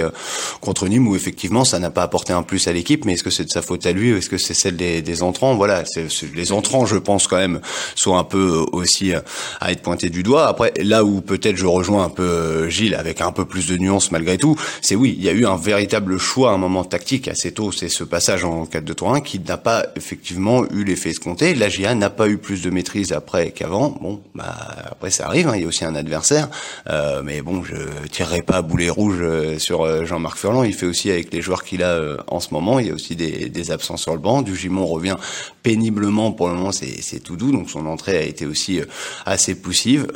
contre 0.60 0.86
Nîmes, 0.86 1.08
où 1.08 1.16
effectivement, 1.16 1.64
ça 1.64 1.78
n'a 1.78 1.90
pas 1.90 2.02
apporté 2.02 2.34
un 2.34 2.42
plus 2.42 2.68
à 2.68 2.72
l'équipe. 2.72 3.04
Mais 3.06 3.14
est-ce 3.14 3.24
que 3.24 3.30
c'est 3.30 3.46
de 3.46 3.50
sa 3.50 3.62
faute 3.62 3.86
à 3.86 3.92
lui 3.92 4.12
ou 4.12 4.18
est-ce 4.18 4.28
que 4.28 4.36
c'est 4.36 4.54
celle 4.54 4.76
des, 4.76 5.00
des 5.00 5.22
entrants? 5.22 5.54
Voilà, 5.54 5.84
c'est 5.86 6.06
les 6.34 6.52
entrants, 6.52 6.84
je 6.84 6.96
pense 6.96 7.26
quand 7.26 7.38
même, 7.38 7.60
sont 7.94 8.16
un 8.16 8.24
peu 8.24 8.64
aussi 8.72 9.12
à 9.60 9.72
être 9.72 9.80
pointés 9.82 10.10
du 10.10 10.22
doigt. 10.22 10.46
Après, 10.46 10.72
là 10.76 11.02
où 11.02 11.22
peut-être 11.22 11.56
je 11.56 11.66
rejoins 11.66 12.04
un 12.04 12.10
peu 12.10 12.68
Gilles 12.68 12.94
avec 12.94 13.22
un 13.22 13.23
peu 13.32 13.44
plus 13.44 13.66
de 13.68 13.76
nuances 13.76 14.10
malgré 14.10 14.38
tout, 14.38 14.56
c'est 14.80 14.94
oui, 14.94 15.14
il 15.18 15.24
y 15.24 15.28
a 15.28 15.32
eu 15.32 15.46
un 15.46 15.56
véritable 15.56 16.18
choix 16.18 16.50
à 16.50 16.54
un 16.54 16.58
moment 16.58 16.84
tactique 16.84 17.28
assez 17.28 17.52
tôt, 17.52 17.72
c'est 17.72 17.88
ce 17.88 18.04
passage 18.04 18.44
en 18.44 18.64
4-2-3-1 18.64 19.22
qui 19.22 19.40
n'a 19.40 19.56
pas 19.56 19.86
effectivement 19.96 20.64
eu 20.70 20.84
l'effet 20.84 21.10
escompté. 21.10 21.54
La 21.54 21.68
GIA 21.68 21.94
n'a 21.94 22.10
pas 22.10 22.28
eu 22.28 22.38
plus 22.38 22.62
de 22.62 22.70
maîtrise 22.70 23.12
après 23.12 23.50
qu'avant. 23.50 23.96
Bon, 24.00 24.20
bah 24.34 24.54
après 24.90 25.10
ça 25.10 25.26
arrive, 25.26 25.48
hein, 25.48 25.52
il 25.56 25.62
y 25.62 25.64
a 25.64 25.68
aussi 25.68 25.84
un 25.84 25.94
adversaire, 25.94 26.48
euh, 26.90 27.22
mais 27.24 27.42
bon, 27.42 27.62
je 27.64 27.76
tirerai 28.10 28.42
pas 28.42 28.56
à 28.56 28.62
boulet 28.62 28.90
rouge 28.90 29.18
euh, 29.20 29.58
sur 29.58 29.82
euh, 29.82 30.04
Jean-Marc 30.04 30.38
Furlan. 30.38 30.64
Il 30.64 30.74
fait 30.74 30.86
aussi 30.86 31.10
avec 31.10 31.32
les 31.32 31.40
joueurs 31.40 31.64
qu'il 31.64 31.82
a 31.82 32.16
en 32.28 32.40
ce 32.40 32.52
moment. 32.52 32.78
Il 32.78 32.86
y 32.86 32.90
a 32.90 32.94
aussi 32.94 33.16
des, 33.16 33.48
des 33.48 33.70
absences 33.70 34.02
sur 34.02 34.12
le 34.12 34.18
banc. 34.18 34.42
Du 34.42 34.56
Gimon 34.56 34.86
revient 34.86 35.16
péniblement 35.62 36.32
pour 36.32 36.48
le 36.48 36.54
moment, 36.54 36.72
c'est 36.72 37.20
tout 37.20 37.36
doux, 37.36 37.50
donc 37.50 37.70
son 37.70 37.86
entrée 37.86 38.18
a 38.18 38.22
été 38.22 38.44
aussi 38.44 38.80
assez 39.24 39.54
poussive. 39.54 40.06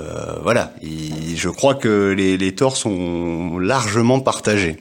voilà, 0.43 0.75
je 0.83 1.49
crois 1.49 1.75
que 1.75 2.13
les, 2.15 2.37
les 2.37 2.55
torts 2.55 2.77
sont 2.77 2.91
largement 3.61 4.21
partagé. 4.21 4.81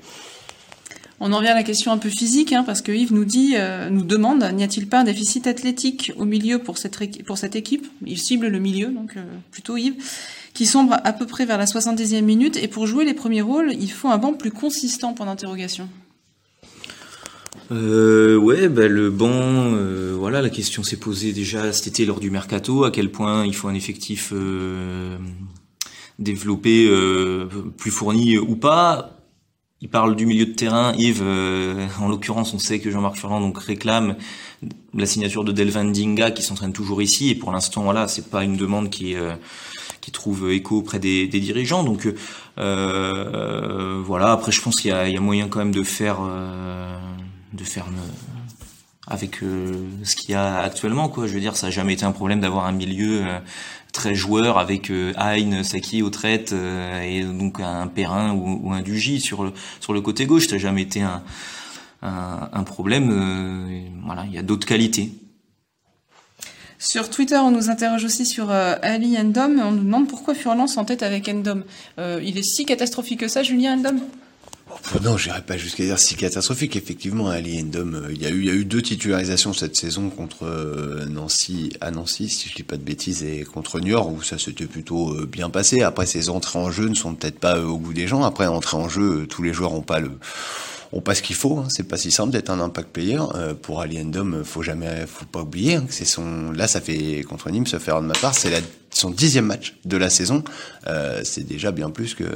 On 1.20 1.34
en 1.34 1.42
vient 1.42 1.52
à 1.52 1.56
la 1.56 1.64
question 1.64 1.92
un 1.92 1.98
peu 1.98 2.10
physique, 2.10 2.54
hein, 2.54 2.64
parce 2.64 2.82
que 2.82 2.92
Yves 2.92 3.12
nous 3.12 3.26
dit, 3.26 3.56
euh, 3.58 3.90
nous 3.90 4.04
demande, 4.04 4.44
n'y 4.54 4.64
a-t-il 4.64 4.88
pas 4.88 5.00
un 5.00 5.04
déficit 5.04 5.48
athlétique 5.48 6.12
au 6.16 6.26
milieu 6.26 6.60
pour 6.60 6.78
cette, 6.78 7.24
pour 7.26 7.40
cette 7.40 7.56
équipe? 7.56 7.88
Il 8.06 8.20
cible 8.20 8.48
le 8.48 8.60
milieu, 8.60 8.88
donc 8.88 9.18
euh, 9.18 9.24
plutôt 9.52 9.78
Yves, 9.78 9.96
qui 10.54 10.68
sombre 10.68 10.98
à 11.04 11.14
peu 11.14 11.26
près 11.26 11.46
vers 11.46 11.58
la 11.58 11.66
70e 11.66 12.22
minute. 12.22 12.56
Et 12.58 12.68
pour 12.68 12.86
jouer 12.86 13.04
les 13.04 13.16
premiers 13.16 13.42
rôles, 13.42 13.74
il 13.80 13.92
faut 13.92 14.10
un 14.10 14.20
banc 14.20 14.34
plus 14.34 14.52
consistant, 14.52 15.14
pour 15.14 15.26
d'interrogation. 15.26 15.90
Euh, 17.72 18.38
ouais, 18.38 18.70
bah, 18.70 18.88
le 18.88 19.10
banc, 19.10 19.32
euh, 19.32 20.16
voilà, 20.18 20.44
la 20.44 20.50
question 20.50 20.84
s'est 20.84 20.98
posée 20.98 21.34
déjà 21.34 21.74
cet 21.74 21.88
été 21.88 22.06
lors 22.06 22.20
du 22.20 22.30
mercato, 22.30 22.84
à 22.84 22.92
quel 22.92 23.12
point 23.12 23.44
il 23.46 23.56
faut 23.56 23.68
un 23.68 23.74
effectif 23.74 24.32
développé 26.20 26.88
euh, 26.90 27.48
plus 27.78 27.92
fourni 27.92 28.38
ou 28.38 28.56
pas. 28.56 29.14
Il 29.80 29.90
parle 29.90 30.16
du 30.16 30.26
milieu 30.26 30.48
de 30.48 30.54
terrain. 30.54 30.94
Yves, 30.98 31.22
euh, 31.22 31.88
en 32.00 32.08
l'occurrence, 32.08 32.54
on 32.54 32.60
sait 32.60 32.80
que 32.80 32.90
Jean-Marc 32.90 33.16
Furlan 33.16 33.42
donc 33.42 33.60
réclame 33.60 34.16
la 34.96 35.06
signature 35.06 35.44
de 35.44 35.52
Delvan 35.52 35.86
Dinga 35.86 36.32
qui 36.32 36.42
s'entraîne 36.42 36.74
toujours 36.74 37.02
ici. 37.02 37.30
Et 37.30 37.36
pour 37.36 37.52
l'instant, 37.52 37.84
voilà, 37.84 38.08
c'est 38.08 38.30
pas 38.30 38.44
une 38.44 38.58
demande 38.58 38.90
qui 38.90 39.16
euh, 39.16 39.36
qui 40.02 40.12
trouve 40.12 40.52
écho 40.52 40.78
auprès 40.78 40.98
des, 40.98 41.28
des 41.28 41.40
dirigeants. 41.40 41.84
Donc 41.84 42.12
euh, 42.58 44.02
voilà. 44.04 44.32
Après, 44.32 44.52
je 44.52 44.62
pense 44.62 44.76
qu'il 44.78 44.90
y 44.90 44.94
a, 44.94 45.08
il 45.08 45.14
y 45.14 45.18
a 45.18 45.22
moyen 45.22 45.48
quand 45.48 45.60
même 45.60 45.74
de 45.74 45.84
faire 45.84 46.22
de 47.54 47.64
faire 47.64 47.86
avec 49.08 49.38
ce 49.40 50.16
qu'il 50.16 50.32
y 50.32 50.34
a 50.36 50.60
actuellement. 50.60 51.10
Quoi. 51.10 51.28
Je 51.28 51.34
veux 51.34 51.40
dire, 51.40 51.56
ça 51.56 51.68
n'a 51.68 51.72
jamais 51.72 51.94
été 51.94 52.06
un 52.06 52.12
problème 52.12 52.42
d'avoir 52.42 52.66
un 52.66 52.72
milieu 52.72 53.24
très 53.98 54.16
joueur 54.16 54.58
avec 54.58 54.92
euh, 54.92 55.12
Hein, 55.18 55.64
Saki 55.64 56.04
au 56.04 56.10
traite 56.10 56.54
euh, 56.54 57.02
et 57.02 57.24
donc 57.24 57.60
un 57.60 57.88
Perrin 57.88 58.34
ou, 58.34 58.72
un 58.72 58.82
Dugy 58.82 59.20
sur 59.20 59.44
le, 59.44 59.52
sur 59.80 59.94
le 59.94 60.02
côté 60.02 60.26
gauche. 60.26 60.48
Ça 60.48 60.54
n'a 60.54 60.60
jamais 60.60 60.84
été 60.84 61.02
un, 61.02 61.24
un, 62.02 62.64
problème. 62.64 63.10
Euh, 63.12 63.82
voilà, 64.06 64.26
il 64.28 64.34
y 64.34 64.38
a 64.38 64.44
d'autres 64.44 64.68
qualités. 64.68 65.12
Sur 66.80 67.10
Twitter, 67.10 67.38
on 67.38 67.50
nous 67.50 67.72
interroge 67.72 68.06
aussi 68.06 68.26
sur 68.26 68.52
euh, 68.52 68.76
Ali 68.84 69.18
Endom. 69.18 69.60
On 69.60 69.72
nous 69.72 69.84
demande 69.84 70.08
pourquoi 70.08 70.36
Furlan 70.36 70.68
s'entête 70.68 71.02
avec 71.02 71.28
Endom. 71.28 71.64
il 71.98 72.38
est 72.38 72.44
si 72.44 72.66
catastrophique 72.66 73.22
que 73.22 73.28
ça, 73.28 73.42
Julien 73.42 73.78
Endom? 73.78 74.00
Oh, 74.70 75.00
non, 75.02 75.18
j'irai 75.18 75.42
pas 75.42 75.58
jusqu'à 75.58 75.84
dire 75.84 76.00
si 76.00 76.16
catastrophique. 76.16 76.76
Effectivement, 76.76 77.30
Ali 77.30 77.62
Endom, 77.62 77.94
euh, 77.94 78.12
il 78.12 78.22
y 78.22 78.26
a 78.26 78.30
eu, 78.30 78.40
il 78.40 78.46
y 78.46 78.50
a 78.50 78.54
eu 78.54 78.66
deux 78.66 78.82
titularisations 78.82 79.54
cette 79.54 79.76
saison 79.76 80.10
contre 80.10 80.44
euh, 80.44 81.06
Nancy, 81.06 81.74
à 81.82 81.92
Nancy, 81.92 82.30
si 82.30 82.50
je 82.50 82.56
dis 82.56 82.64
pas 82.64 82.78
de 82.78 82.84
bêtises, 82.84 83.24
et 83.24 83.44
contre 83.44 83.80
Niort, 83.80 84.12
où 84.12 84.22
ça 84.22 84.38
s'était 84.38 84.66
plutôt 84.66 85.14
euh, 85.14 85.26
bien 85.26 85.50
passé. 85.50 85.82
Après, 85.82 86.06
ces 86.06 86.30
entrées 86.30 86.60
en 86.60 86.72
jeu 86.72 86.88
ne 86.88 86.96
sont 86.96 87.16
peut-être 87.16 87.40
pas 87.40 87.60
au 87.62 87.78
goût 87.78 87.94
des 87.94 88.08
gens. 88.08 88.24
Après, 88.24 88.48
entrer 88.48 88.78
en 88.78 88.90
jeu, 88.90 89.26
tous 89.28 89.44
les 89.44 89.54
joueurs 89.54 89.74
ont 89.74 89.82
pas 89.82 90.00
le, 90.00 90.12
ce 90.92 91.22
qu'il 91.22 91.36
faut. 91.36 91.58
Hein. 91.60 91.68
C'est 91.70 91.88
pas 91.88 91.98
si 91.98 92.12
simple 92.12 92.32
d'être 92.32 92.50
un 92.50 92.60
impact 92.60 92.90
player. 92.90 93.20
pour 93.62 93.82
Ali 93.82 94.00
Endom, 94.00 94.44
faut 94.44 94.64
jamais, 94.64 95.06
faut 95.08 95.26
pas 95.26 95.42
oublier 95.42 95.76
hein, 95.76 95.86
que 95.88 95.94
c'est 95.94 96.06
son, 96.06 96.52
là, 96.52 96.68
ça 96.68 96.82
fait 96.82 97.24
contre 97.24 97.50
Nîmes, 97.50 97.68
se 97.68 97.80
faire 97.80 98.02
de 98.02 98.08
ma 98.08 98.16
part, 98.16 98.36
c'est 98.36 98.50
la 98.50 98.60
son 98.98 99.12
dixième 99.12 99.46
match 99.46 99.76
de 99.86 99.96
la 99.96 100.10
saison, 100.10 100.44
euh, 100.88 101.22
c'est 101.24 101.46
déjà 101.46 101.72
bien 101.72 101.90
plus 101.92 102.16
que 102.16 102.24
euh, 102.24 102.36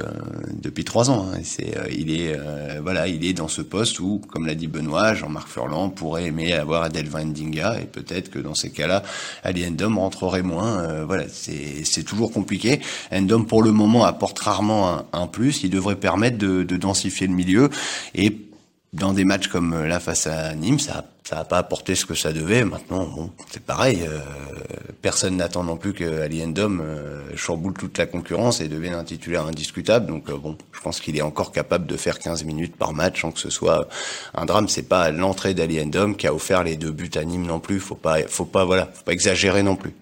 depuis 0.52 0.84
trois 0.84 1.10
ans. 1.10 1.26
Hein. 1.32 1.40
C'est, 1.42 1.76
euh, 1.76 1.88
il 1.90 2.10
est, 2.10 2.38
voilà, 2.80 3.08
il 3.08 3.24
est 3.24 3.32
dans 3.32 3.48
ce 3.48 3.62
poste 3.62 3.98
où, 4.00 4.20
comme 4.30 4.46
l'a 4.46 4.54
dit 4.54 4.68
Benoît, 4.68 5.14
Jean-Marc 5.14 5.48
Furlan 5.48 5.90
pourrait 5.90 6.26
aimer 6.26 6.52
avoir 6.52 6.82
Adelvin 6.82 7.26
Dinga 7.26 7.80
et 7.80 7.86
peut-être 7.86 8.30
que 8.30 8.38
dans 8.38 8.54
ces 8.54 8.70
cas-là, 8.70 9.02
Ali 9.42 9.66
Endom 9.66 9.98
rentrerait 9.98 10.42
moins. 10.42 11.04
voilà, 11.04 11.24
c'est, 11.28 11.84
c'est 11.84 12.04
toujours 12.04 12.32
compliqué. 12.32 12.80
Endom 13.12 13.44
pour 13.44 13.62
le 13.62 13.72
moment 13.72 14.04
apporte 14.04 14.38
rarement 14.38 15.06
un, 15.12 15.26
plus. 15.26 15.62
Il 15.64 15.70
devrait 15.70 15.96
permettre 15.96 16.38
de, 16.38 16.62
de 16.62 16.76
densifier 16.76 17.26
le 17.26 17.34
milieu 17.34 17.70
et 18.14 18.30
dans 18.92 19.12
des 19.12 19.24
matchs 19.24 19.48
comme 19.48 19.84
là 19.84 20.00
face 20.00 20.26
à 20.26 20.54
Nîmes, 20.54 20.78
ça 20.78 21.04
ça 21.24 21.36
n'a 21.36 21.44
pas 21.44 21.58
apporté 21.58 21.94
ce 21.94 22.04
que 22.04 22.14
ça 22.14 22.32
devait. 22.32 22.64
Maintenant, 22.64 23.04
bon, 23.04 23.30
c'est 23.50 23.62
pareil. 23.62 24.00
Euh, 24.06 24.18
personne 25.02 25.36
n'attend 25.36 25.62
non 25.62 25.76
plus 25.76 25.92
que 25.92 26.20
Ali 26.20 26.42
Endom 26.42 26.80
euh, 26.80 27.22
chamboule 27.36 27.74
toute 27.74 27.96
la 27.96 28.06
concurrence 28.06 28.60
et 28.60 28.68
devienne 28.68 28.94
un 28.94 29.04
titulaire 29.04 29.46
indiscutable. 29.46 30.06
Donc 30.06 30.28
euh, 30.28 30.36
bon, 30.36 30.56
je 30.72 30.80
pense 30.80 31.00
qu'il 31.00 31.16
est 31.16 31.22
encore 31.22 31.52
capable 31.52 31.86
de 31.86 31.96
faire 31.96 32.18
15 32.18 32.44
minutes 32.44 32.76
par 32.76 32.92
match 32.92 33.22
sans 33.22 33.30
que 33.30 33.38
ce 33.38 33.50
soit 33.50 33.88
un 34.34 34.46
drame. 34.46 34.68
C'est 34.68 34.88
pas 34.88 35.10
l'entrée 35.10 35.54
d'Ali 35.54 35.80
Endom 35.80 36.14
qui 36.14 36.26
a 36.26 36.34
offert 36.34 36.64
les 36.64 36.76
deux 36.76 36.90
buts 36.92 37.10
à 37.14 37.24
Nîmes 37.24 37.46
non 37.46 37.60
plus. 37.60 37.78
Faut 37.78 37.94
pas, 37.94 38.22
faut 38.26 38.44
pas, 38.44 38.64
voilà, 38.64 38.90
faut 38.92 39.04
pas 39.04 39.12
exagérer 39.12 39.62
non 39.62 39.76
plus. 39.76 39.94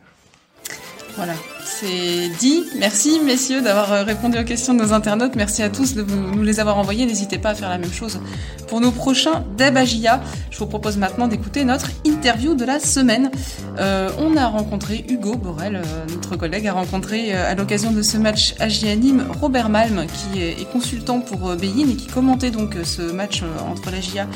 Voilà. 1.16 1.34
c'est 1.64 2.28
dit. 2.38 2.64
Merci 2.78 3.20
messieurs 3.24 3.60
d'avoir 3.62 3.92
euh, 3.92 4.02
répondu 4.02 4.38
aux 4.38 4.44
questions 4.44 4.74
de 4.74 4.78
nos 4.82 4.92
internautes. 4.92 5.36
Merci 5.36 5.62
à 5.62 5.68
tous 5.68 5.94
de 5.94 6.02
nous 6.02 6.42
les 6.42 6.60
avoir 6.60 6.78
envoyés. 6.78 7.06
N'hésitez 7.06 7.38
pas 7.38 7.50
à 7.50 7.54
faire 7.54 7.68
la 7.68 7.78
même 7.78 7.92
chose 7.92 8.20
pour 8.68 8.80
nos 8.80 8.90
prochains 8.90 9.44
Debagia. 9.56 10.20
Je 10.50 10.58
vous 10.58 10.66
propose 10.66 10.96
maintenant 10.96 11.28
d'écouter 11.28 11.64
notre 11.64 11.90
interview 12.04 12.54
de 12.54 12.64
la 12.64 12.80
semaine. 12.80 13.30
Euh, 13.78 14.10
on 14.18 14.36
a 14.36 14.46
rencontré 14.46 15.04
Hugo 15.08 15.36
Borel, 15.36 15.76
euh, 15.76 16.06
notre 16.14 16.36
collègue, 16.36 16.66
a 16.66 16.72
rencontré 16.72 17.32
à 17.32 17.54
l'occasion 17.54 17.90
de 17.90 18.02
ce 18.02 18.16
match 18.16 18.54
Agia 18.58 18.94
Nîmes 18.96 19.26
Robert 19.40 19.68
Malm, 19.68 20.06
qui 20.06 20.40
est, 20.40 20.70
consultant 20.70 21.20
pour 21.20 21.56
Beyin 21.56 21.88
et 21.88 21.96
qui 21.96 22.06
commentait 22.06 22.50
donc 22.50 22.76
ce 22.84 23.02
match 23.02 23.42
entre 23.68 23.90
la 23.90 24.00
GIA 24.00 24.28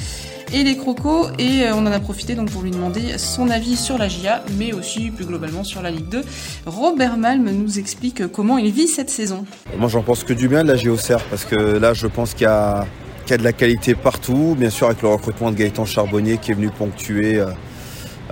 et 0.54 0.62
les 0.62 0.76
crocos 0.76 1.30
et 1.38 1.64
on 1.72 1.78
en 1.78 1.86
a 1.86 1.98
profité 1.98 2.36
donc 2.36 2.50
pour 2.50 2.62
lui 2.62 2.70
demander 2.70 3.18
son 3.18 3.50
avis 3.50 3.74
sur 3.74 3.98
la 3.98 4.06
GIA 4.06 4.44
mais 4.56 4.72
aussi 4.72 5.10
plus 5.10 5.24
globalement 5.24 5.64
sur 5.64 5.82
la 5.82 5.90
Ligue 5.90 6.08
2. 6.08 6.22
Robert 6.66 7.16
Malm 7.16 7.50
nous 7.50 7.80
explique 7.80 8.28
comment 8.28 8.56
il 8.56 8.70
vit 8.70 8.86
cette 8.86 9.10
saison. 9.10 9.44
Moi 9.76 9.88
j'en 9.88 10.02
pense 10.02 10.22
que 10.22 10.32
du 10.32 10.46
bien 10.46 10.62
de 10.62 10.68
la 10.68 10.76
GIOCR 10.76 11.22
parce 11.28 11.44
que 11.44 11.56
là 11.56 11.92
je 11.92 12.06
pense 12.06 12.34
qu'il 12.34 12.44
y 12.44 12.46
a, 12.46 12.86
de 13.28 13.42
la 13.42 13.52
qualité 13.52 13.96
partout, 13.96 14.54
bien 14.56 14.70
sûr 14.70 14.86
avec 14.86 15.02
le 15.02 15.08
recrutement 15.08 15.50
de 15.50 15.56
Gaëtan 15.56 15.86
Charbonnier 15.86 16.38
qui 16.38 16.52
est 16.52 16.54
venu 16.54 16.70
ponctuer 16.70 17.40
euh, 17.40 17.46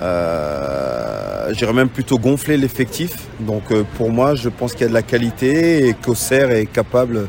euh 0.01 1.53
j'irais 1.55 1.73
même 1.73 1.89
plutôt 1.89 2.19
gonfler 2.19 2.57
l'effectif. 2.57 3.29
Donc 3.41 3.73
euh, 3.73 3.83
pour 3.97 4.11
moi, 4.11 4.37
je 4.37 4.49
pense 4.49 4.73
qu'il 4.73 4.83
y 4.83 4.85
a 4.85 4.89
de 4.89 4.95
la 4.95 5.03
qualité 5.03 5.89
et 5.89 5.95
qu'Auxerre 5.95 6.51
est 6.53 6.67
capable 6.67 7.29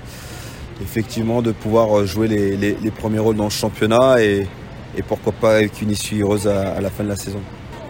effectivement 0.81 1.41
de 1.41 1.51
pouvoir 1.51 1.97
euh, 1.97 2.05
jouer 2.05 2.27
les, 2.27 2.91
premiers 2.91 3.19
rôles 3.19 3.35
dans 3.35 3.45
le 3.45 3.49
championnat 3.49 4.21
et, 4.21 4.47
pourquoi 5.01 5.33
pas 5.33 5.55
avec 5.55 5.81
une 5.81 5.91
issue 5.91 6.21
heureuse 6.21 6.47
à 6.47 6.79
la 6.79 6.89
fin 6.89 7.03
de 7.03 7.09
la 7.09 7.15
saison. 7.15 7.39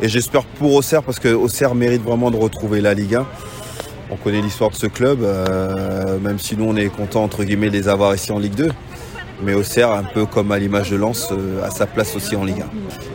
Et 0.01 0.09
j'espère 0.09 0.43
pour 0.43 0.73
Auxerre, 0.73 1.03
parce 1.03 1.19
que 1.19 1.29
Auxerre 1.29 1.75
mérite 1.75 2.01
vraiment 2.01 2.31
de 2.31 2.37
retrouver 2.37 2.81
la 2.81 2.93
Ligue 2.93 3.15
1. 3.15 3.25
On 4.11 4.15
connaît 4.17 4.41
l'histoire 4.41 4.69
de 4.69 4.75
ce 4.75 4.87
club, 4.87 5.23
euh, 5.23 6.19
même 6.19 6.39
si 6.39 6.57
nous 6.57 6.65
on 6.65 6.75
est 6.75 6.87
content 6.87 7.23
entre 7.23 7.43
guillemets 7.43 7.69
de 7.69 7.73
les 7.73 7.87
avoir 7.87 8.13
ici 8.13 8.31
en 8.31 8.39
Ligue 8.39 8.55
2. 8.55 8.69
Mais 9.43 9.53
Auxerre, 9.53 9.91
un 9.91 10.03
peu 10.03 10.25
comme 10.25 10.51
à 10.51 10.59
l'image 10.59 10.91
de 10.91 10.97
Lens, 10.97 11.29
euh, 11.31 11.65
a 11.65 11.71
sa 11.71 11.85
place 11.85 12.15
aussi 12.15 12.35
en 12.35 12.43
Ligue 12.43 12.61
1. 12.61 12.65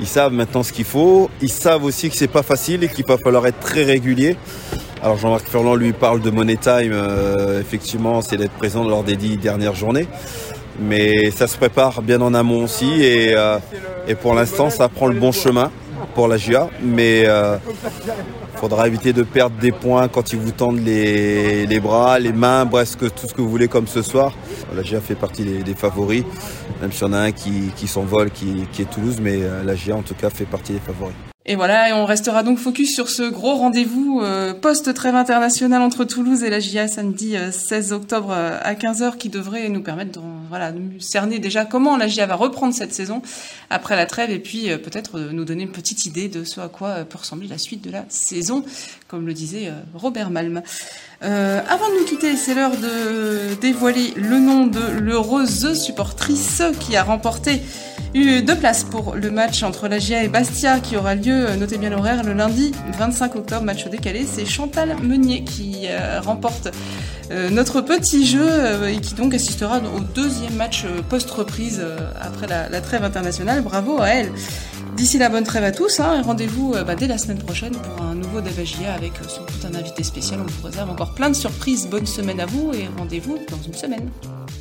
Ils 0.00 0.06
savent 0.06 0.32
maintenant 0.32 0.62
ce 0.62 0.72
qu'il 0.72 0.84
faut. 0.84 1.30
Ils 1.40 1.50
savent 1.50 1.84
aussi 1.84 2.10
que 2.10 2.16
c'est 2.16 2.26
pas 2.26 2.42
facile 2.42 2.84
et 2.84 2.88
qu'il 2.88 3.04
va 3.06 3.18
falloir 3.18 3.46
être 3.46 3.60
très 3.60 3.84
régulier. 3.84 4.36
Alors 5.02 5.16
Jean-Marc 5.18 5.46
Furlan 5.46 5.76
lui 5.76 5.92
parle 5.92 6.20
de 6.20 6.30
Money 6.30 6.56
Time. 6.56 6.92
Euh, 6.92 7.60
effectivement, 7.60 8.20
c'est 8.20 8.36
d'être 8.36 8.52
présent 8.52 8.82
lors 8.82 9.04
des 9.04 9.16
dix 9.16 9.36
dernières 9.36 9.74
journées. 9.74 10.08
Mais 10.80 11.30
ça 11.30 11.46
se 11.46 11.56
prépare 11.56 12.02
bien 12.02 12.20
en 12.20 12.34
amont 12.34 12.64
aussi 12.64 13.02
et, 13.02 13.34
et 14.06 14.14
pour 14.14 14.34
l'instant, 14.34 14.70
ça 14.70 14.88
prend 14.88 15.06
le 15.06 15.18
bon 15.18 15.32
chemin 15.32 15.70
pour 16.14 16.28
la 16.28 16.36
GIA, 16.36 16.68
mais 16.82 17.20
il 17.22 17.26
euh, 17.26 17.58
faudra 18.56 18.86
éviter 18.86 19.12
de 19.12 19.22
perdre 19.22 19.56
des 19.56 19.72
points 19.72 20.08
quand 20.08 20.32
ils 20.32 20.38
vous 20.38 20.50
tendent 20.50 20.80
les, 20.80 21.80
bras, 21.80 22.18
les 22.18 22.32
mains, 22.32 22.64
bref, 22.64 22.96
tout 22.96 23.26
ce 23.26 23.34
que 23.34 23.40
vous 23.40 23.48
voulez 23.48 23.68
comme 23.68 23.86
ce 23.86 24.02
soir. 24.02 24.32
La 24.74 24.82
GIA 24.82 25.00
fait 25.00 25.14
partie 25.14 25.44
des, 25.44 25.74
favoris, 25.74 26.24
même 26.80 26.92
s'il 26.92 27.06
y 27.06 27.10
en 27.10 27.12
a 27.12 27.18
un 27.18 27.32
qui, 27.32 27.86
s'envole, 27.86 28.30
qui, 28.30 28.66
qui, 28.72 28.82
est 28.82 28.90
Toulouse, 28.90 29.18
mais 29.20 29.42
euh, 29.42 29.62
la 29.64 29.74
GIA 29.74 29.96
en 29.96 30.02
tout 30.02 30.14
cas 30.14 30.30
fait 30.30 30.44
partie 30.44 30.72
des 30.72 30.80
favoris. 30.80 31.14
Et 31.50 31.56
voilà, 31.56 31.88
et 31.88 31.92
on 31.94 32.04
restera 32.04 32.42
donc 32.42 32.58
focus 32.58 32.94
sur 32.94 33.08
ce 33.08 33.22
gros 33.22 33.54
rendez-vous 33.54 34.20
euh, 34.22 34.52
post-trêve 34.52 35.14
international 35.14 35.80
entre 35.80 36.04
Toulouse 36.04 36.42
et 36.42 36.50
la 36.50 36.60
GIA 36.60 36.88
samedi 36.88 37.36
16 37.50 37.90
euh, 37.90 37.96
octobre 37.96 38.32
euh, 38.32 38.58
à 38.62 38.74
15h 38.74 39.16
qui 39.16 39.30
devrait 39.30 39.66
nous 39.70 39.82
permettre 39.82 40.20
de, 40.20 40.26
voilà, 40.50 40.72
de 40.72 40.82
cerner 40.98 41.38
déjà 41.38 41.64
comment 41.64 41.96
la 41.96 42.06
GIA 42.06 42.26
va 42.26 42.34
reprendre 42.34 42.74
cette 42.74 42.92
saison 42.92 43.22
après 43.70 43.96
la 43.96 44.04
trêve 44.04 44.30
et 44.30 44.40
puis 44.40 44.66
peut-être 44.76 45.18
nous 45.18 45.46
donner 45.46 45.62
une 45.62 45.72
petite 45.72 46.04
idée 46.04 46.28
de 46.28 46.44
ce 46.44 46.60
à 46.60 46.68
quoi 46.68 46.96
peut 47.06 47.16
ressembler 47.16 47.48
la 47.48 47.56
suite 47.56 47.82
de 47.82 47.90
la 47.90 48.04
saison, 48.10 48.62
comme 49.06 49.26
le 49.26 49.32
disait 49.32 49.72
Robert 49.94 50.28
Malm. 50.28 50.60
Euh, 51.24 51.60
avant 51.68 51.88
de 51.88 51.98
nous 51.98 52.04
quitter, 52.04 52.36
c'est 52.36 52.54
l'heure 52.54 52.76
de 52.76 53.54
dévoiler 53.60 54.12
le 54.16 54.38
nom 54.38 54.66
de 54.66 54.80
l'heureuse 55.00 55.74
supportrice 55.74 56.62
qui 56.78 56.96
a 56.96 57.02
remporté 57.02 57.60
deux 58.14 58.56
places 58.56 58.84
pour 58.84 59.14
le 59.14 59.30
match 59.30 59.62
entre 59.62 59.88
la 59.88 59.98
GIA 59.98 60.24
et 60.24 60.28
Bastia 60.28 60.80
qui 60.80 60.96
aura 60.96 61.14
lieu, 61.14 61.54
notez 61.56 61.76
bien 61.76 61.90
l'horaire, 61.90 62.22
le 62.24 62.32
lundi 62.32 62.72
25 62.98 63.36
octobre, 63.36 63.62
match 63.62 63.86
décalé. 63.88 64.26
C'est 64.26 64.46
Chantal 64.46 64.96
Meunier 65.02 65.42
qui 65.44 65.86
euh, 65.88 66.20
remporte 66.20 66.68
euh, 67.30 67.50
notre 67.50 67.80
petit 67.80 68.24
jeu 68.24 68.88
et 68.88 69.00
qui 69.00 69.14
donc 69.14 69.34
assistera 69.34 69.78
au 69.96 70.00
deuxième 70.00 70.54
match 70.54 70.84
post-reprise 71.08 71.84
après 72.20 72.46
la, 72.46 72.68
la 72.68 72.80
trêve 72.80 73.04
internationale. 73.04 73.62
Bravo 73.62 74.00
à 74.00 74.08
elle. 74.08 74.32
D'ici 74.98 75.16
la 75.16 75.28
bonne 75.28 75.44
trêve 75.44 75.62
à 75.62 75.70
tous, 75.70 76.00
hein, 76.00 76.22
rendez-vous 76.22 76.74
euh, 76.74 76.82
bah, 76.82 76.96
dès 76.96 77.06
la 77.06 77.18
semaine 77.18 77.38
prochaine 77.38 77.70
pour 77.70 78.04
un 78.04 78.16
nouveau 78.16 78.40
Davagia 78.40 78.94
avec 78.94 79.12
euh, 79.12 79.28
sans 79.28 79.42
doute 79.42 79.64
un 79.64 79.78
invité 79.78 80.02
spécial. 80.02 80.40
On 80.40 80.44
vous 80.44 80.66
réserve 80.66 80.90
encore 80.90 81.14
plein 81.14 81.30
de 81.30 81.36
surprises. 81.36 81.86
Bonne 81.86 82.04
semaine 82.04 82.40
à 82.40 82.46
vous 82.46 82.72
et 82.74 82.88
rendez-vous 82.98 83.38
dans 83.48 83.62
une 83.64 83.74
semaine. 83.74 84.10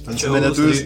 Bonne 0.06 0.18
semaine 0.18 0.44
à 0.44 0.52
tous. 0.52 0.86